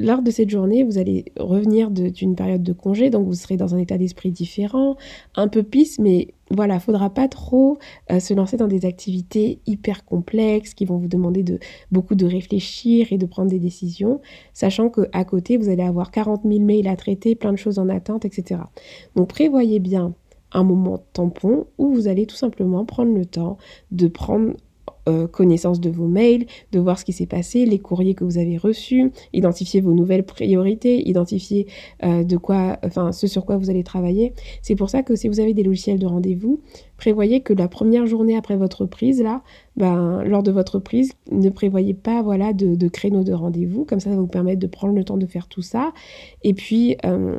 lors 0.00 0.22
de 0.22 0.30
cette 0.32 0.50
journée, 0.50 0.82
vous 0.82 0.98
allez 0.98 1.26
revenir 1.38 1.88
d'une 1.90 2.34
période 2.34 2.64
de 2.64 2.72
congé, 2.72 3.10
donc 3.10 3.26
vous 3.26 3.34
serez 3.34 3.56
dans 3.56 3.76
un 3.76 3.78
état 3.78 3.96
d'esprit 3.96 4.32
différent, 4.32 4.96
un 5.36 5.46
peu 5.46 5.62
pisse, 5.62 6.00
mais 6.00 6.34
voilà, 6.50 6.80
faudra 6.80 7.10
pas 7.10 7.28
trop 7.28 7.78
euh, 8.10 8.18
se 8.18 8.34
lancer 8.34 8.56
dans 8.56 8.66
des 8.66 8.86
activités 8.86 9.60
hyper 9.66 10.04
complexes 10.04 10.74
qui 10.74 10.84
vont 10.84 10.98
vous 10.98 11.08
demander 11.08 11.44
de 11.44 11.60
beaucoup 11.92 12.16
de 12.16 12.26
réfléchir 12.26 13.12
et 13.12 13.18
de 13.18 13.26
prendre 13.26 13.50
des 13.50 13.60
décisions, 13.60 14.20
sachant 14.52 14.88
que 14.90 15.02
à 15.12 15.24
côté 15.24 15.56
vous 15.56 15.68
allez 15.68 15.84
avoir 15.84 16.10
40 16.10 16.42
000 16.44 16.58
mails 16.58 16.88
à 16.88 16.96
traiter, 16.96 17.36
plein 17.36 17.52
de 17.52 17.58
choses 17.58 17.78
en 17.78 17.88
attente, 17.88 18.24
etc. 18.24 18.62
Donc 19.14 19.28
prévoyez 19.28 19.78
bien 19.78 20.14
un 20.54 20.64
moment 20.64 21.04
tampon 21.12 21.66
où 21.78 21.92
vous 21.92 22.08
allez 22.08 22.26
tout 22.26 22.36
simplement 22.36 22.84
prendre 22.84 23.12
le 23.12 23.26
temps 23.26 23.58
de 23.90 24.08
prendre 24.08 24.54
euh, 25.06 25.26
connaissance 25.26 25.80
de 25.80 25.90
vos 25.90 26.06
mails, 26.06 26.46
de 26.72 26.78
voir 26.78 26.98
ce 26.98 27.04
qui 27.04 27.12
s'est 27.12 27.26
passé, 27.26 27.66
les 27.66 27.78
courriers 27.78 28.14
que 28.14 28.24
vous 28.24 28.38
avez 28.38 28.56
reçus, 28.56 29.12
identifier 29.34 29.82
vos 29.82 29.92
nouvelles 29.92 30.24
priorités, 30.24 31.06
identifier 31.06 31.66
euh, 32.04 32.24
de 32.24 32.38
quoi, 32.38 32.78
enfin, 32.82 33.12
ce 33.12 33.26
sur 33.26 33.44
quoi 33.44 33.58
vous 33.58 33.68
allez 33.68 33.84
travailler. 33.84 34.32
C'est 34.62 34.76
pour 34.76 34.88
ça 34.88 35.02
que 35.02 35.14
si 35.14 35.28
vous 35.28 35.40
avez 35.40 35.52
des 35.52 35.62
logiciels 35.62 35.98
de 35.98 36.06
rendez-vous, 36.06 36.62
prévoyez 36.96 37.42
que 37.42 37.52
la 37.52 37.68
première 37.68 38.06
journée 38.06 38.34
après 38.34 38.56
votre 38.56 38.86
prise, 38.86 39.20
là, 39.20 39.42
ben, 39.76 40.22
lors 40.24 40.42
de 40.42 40.50
votre 40.50 40.78
prise, 40.78 41.12
ne 41.30 41.50
prévoyez 41.50 41.92
pas 41.92 42.22
voilà, 42.22 42.54
de, 42.54 42.74
de 42.74 42.88
créneaux 42.88 43.24
de 43.24 43.34
rendez-vous. 43.34 43.84
Comme 43.84 44.00
ça, 44.00 44.08
ça 44.08 44.16
va 44.16 44.22
vous 44.22 44.26
permettre 44.26 44.60
de 44.60 44.66
prendre 44.66 44.94
le 44.94 45.04
temps 45.04 45.18
de 45.18 45.26
faire 45.26 45.48
tout 45.48 45.62
ça. 45.62 45.92
Et 46.44 46.54
puis, 46.54 46.96
euh, 47.04 47.38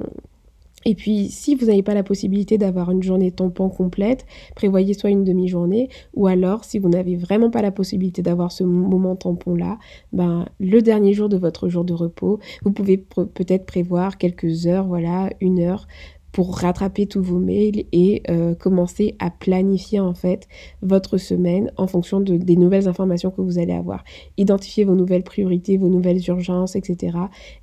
et 0.86 0.94
puis, 0.94 1.30
si 1.30 1.56
vous 1.56 1.66
n'avez 1.66 1.82
pas 1.82 1.96
la 1.96 2.04
possibilité 2.04 2.60
d'avoir 2.60 2.92
une 2.92 3.02
journée 3.02 3.32
tampon 3.32 3.70
complète, 3.70 4.28
prévoyez 4.56 4.94
soit 4.94 5.10
une 5.10 5.24
demi-journée, 5.24 5.90
ou 6.14 6.28
alors, 6.28 6.64
si 6.64 6.78
vous 6.78 6.90
n'avez 6.90 7.16
vraiment 7.16 7.50
pas 7.50 7.64
la 7.64 7.72
possibilité 7.72 8.22
d'avoir 8.22 8.52
ce 8.52 8.64
moment 8.64 9.16
tampon-là, 9.16 9.80
ben, 10.14 10.46
le 10.60 10.82
dernier 10.84 11.14
jour 11.14 11.28
de 11.28 11.38
votre 11.38 11.70
jour 11.70 11.86
de 11.86 11.94
repos, 11.94 12.40
vous 12.64 12.72
pouvez 12.72 12.98
peut-être 12.98 13.66
prévoir 13.66 14.20
quelques 14.20 14.68
heures, 14.68 14.86
voilà, 14.86 15.32
une 15.42 15.60
heure, 15.60 15.88
pour 16.32 16.58
rattraper 16.58 17.08
tous 17.08 17.22
vos 17.22 17.40
mails 17.40 17.86
et 17.94 18.22
euh, 18.30 18.56
commencer 18.56 19.16
à 19.20 19.32
planifier 19.32 20.02
en 20.02 20.14
fait 20.14 20.50
votre 20.82 21.18
semaine 21.18 21.72
en 21.78 21.88
fonction 21.88 22.20
de, 22.20 22.36
des 22.36 22.58
nouvelles 22.58 22.90
informations 22.90 23.32
que 23.32 23.42
vous 23.42 23.58
allez 23.58 23.72
avoir. 23.72 24.04
Identifier 24.38 24.84
vos 24.84 24.96
nouvelles 24.96 25.24
priorités, 25.24 25.78
vos 25.78 25.88
nouvelles 25.88 26.22
urgences, 26.28 26.76
etc. 26.76 27.18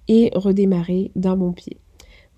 et 0.08 0.30
redémarrer 0.34 1.12
d'un 1.16 1.36
bon 1.36 1.52
pied. 1.52 1.76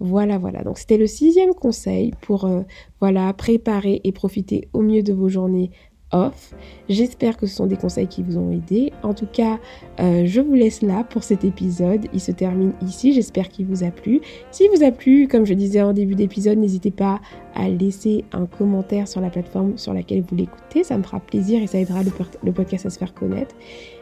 Voilà, 0.00 0.38
voilà. 0.38 0.62
Donc 0.62 0.78
c'était 0.78 0.98
le 0.98 1.07
sixième 1.07 1.54
conseil 1.54 2.12
pour 2.20 2.44
euh, 2.44 2.62
voilà 3.00 3.33
préparer 3.33 4.00
et 4.04 4.12
profiter 4.12 4.68
au 4.72 4.80
mieux 4.80 5.02
de 5.02 5.12
vos 5.12 5.28
journées 5.28 5.70
off. 6.14 6.54
J'espère 6.88 7.37
que 7.37 7.46
ce 7.46 7.57
sont 7.57 7.66
des 7.66 7.76
conseils 7.76 8.07
qui 8.07 8.22
vous 8.22 8.38
ont 8.38 8.50
aidé. 8.50 8.92
En 9.02 9.14
tout 9.14 9.26
cas, 9.26 9.59
euh, 10.00 10.24
je 10.26 10.40
vous 10.40 10.54
laisse 10.54 10.83
là 10.83 11.04
pour 11.04 11.24
cet 11.24 11.44
épisode. 11.44 12.07
Il 12.12 12.20
se 12.20 12.30
termine 12.30 12.72
ici. 12.83 13.12
J'espère 13.12 13.48
qu'il 13.48 13.66
vous 13.66 13.85
a 13.85 13.90
plu. 13.90 14.20
S'il 14.50 14.70
vous 14.70 14.85
a 14.85 14.90
plu, 14.90 15.28
comme 15.28 15.44
je 15.44 15.54
disais 15.54 15.83
en 15.83 15.92
début 15.92 16.14
d'épisode, 16.14 16.59
n'hésitez 16.59 16.90
pas 16.90 17.20
à 17.54 17.68
laisser 17.68 18.24
un 18.33 18.46
commentaire 18.46 19.09
sur 19.09 19.20
la 19.20 19.30
plateforme 19.30 19.76
sur 19.76 19.92
laquelle 19.92 20.22
vous 20.22 20.37
l'écoutez. 20.37 20.85
Ça 20.85 20.96
me 20.96 21.02
fera 21.02 21.20
plaisir 21.20 21.62
et 21.62 21.66
ça 21.66 21.78
aidera 21.78 22.02
le, 22.02 22.52
podcast 22.52 22.87
à 22.87 22.90
se 22.90 22.98
faire 22.98 23.14
connaître. 23.14 23.54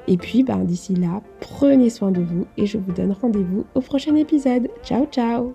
Et 0.08 0.16
puis, 0.16 0.42
ben, 0.42 0.64
d'ici 0.64 0.94
là, 0.94 1.22
prenez 1.40 1.88
soin 1.88 2.10
de 2.10 2.20
vous 2.20 2.46
et 2.56 2.66
je 2.66 2.78
vous 2.78 2.92
donne 2.92 3.12
rendez-vous 3.12 3.64
au 3.74 3.80
prochain 3.80 4.14
épisode. 4.16 4.68
Ciao, 4.84 5.06
ciao 5.06 5.54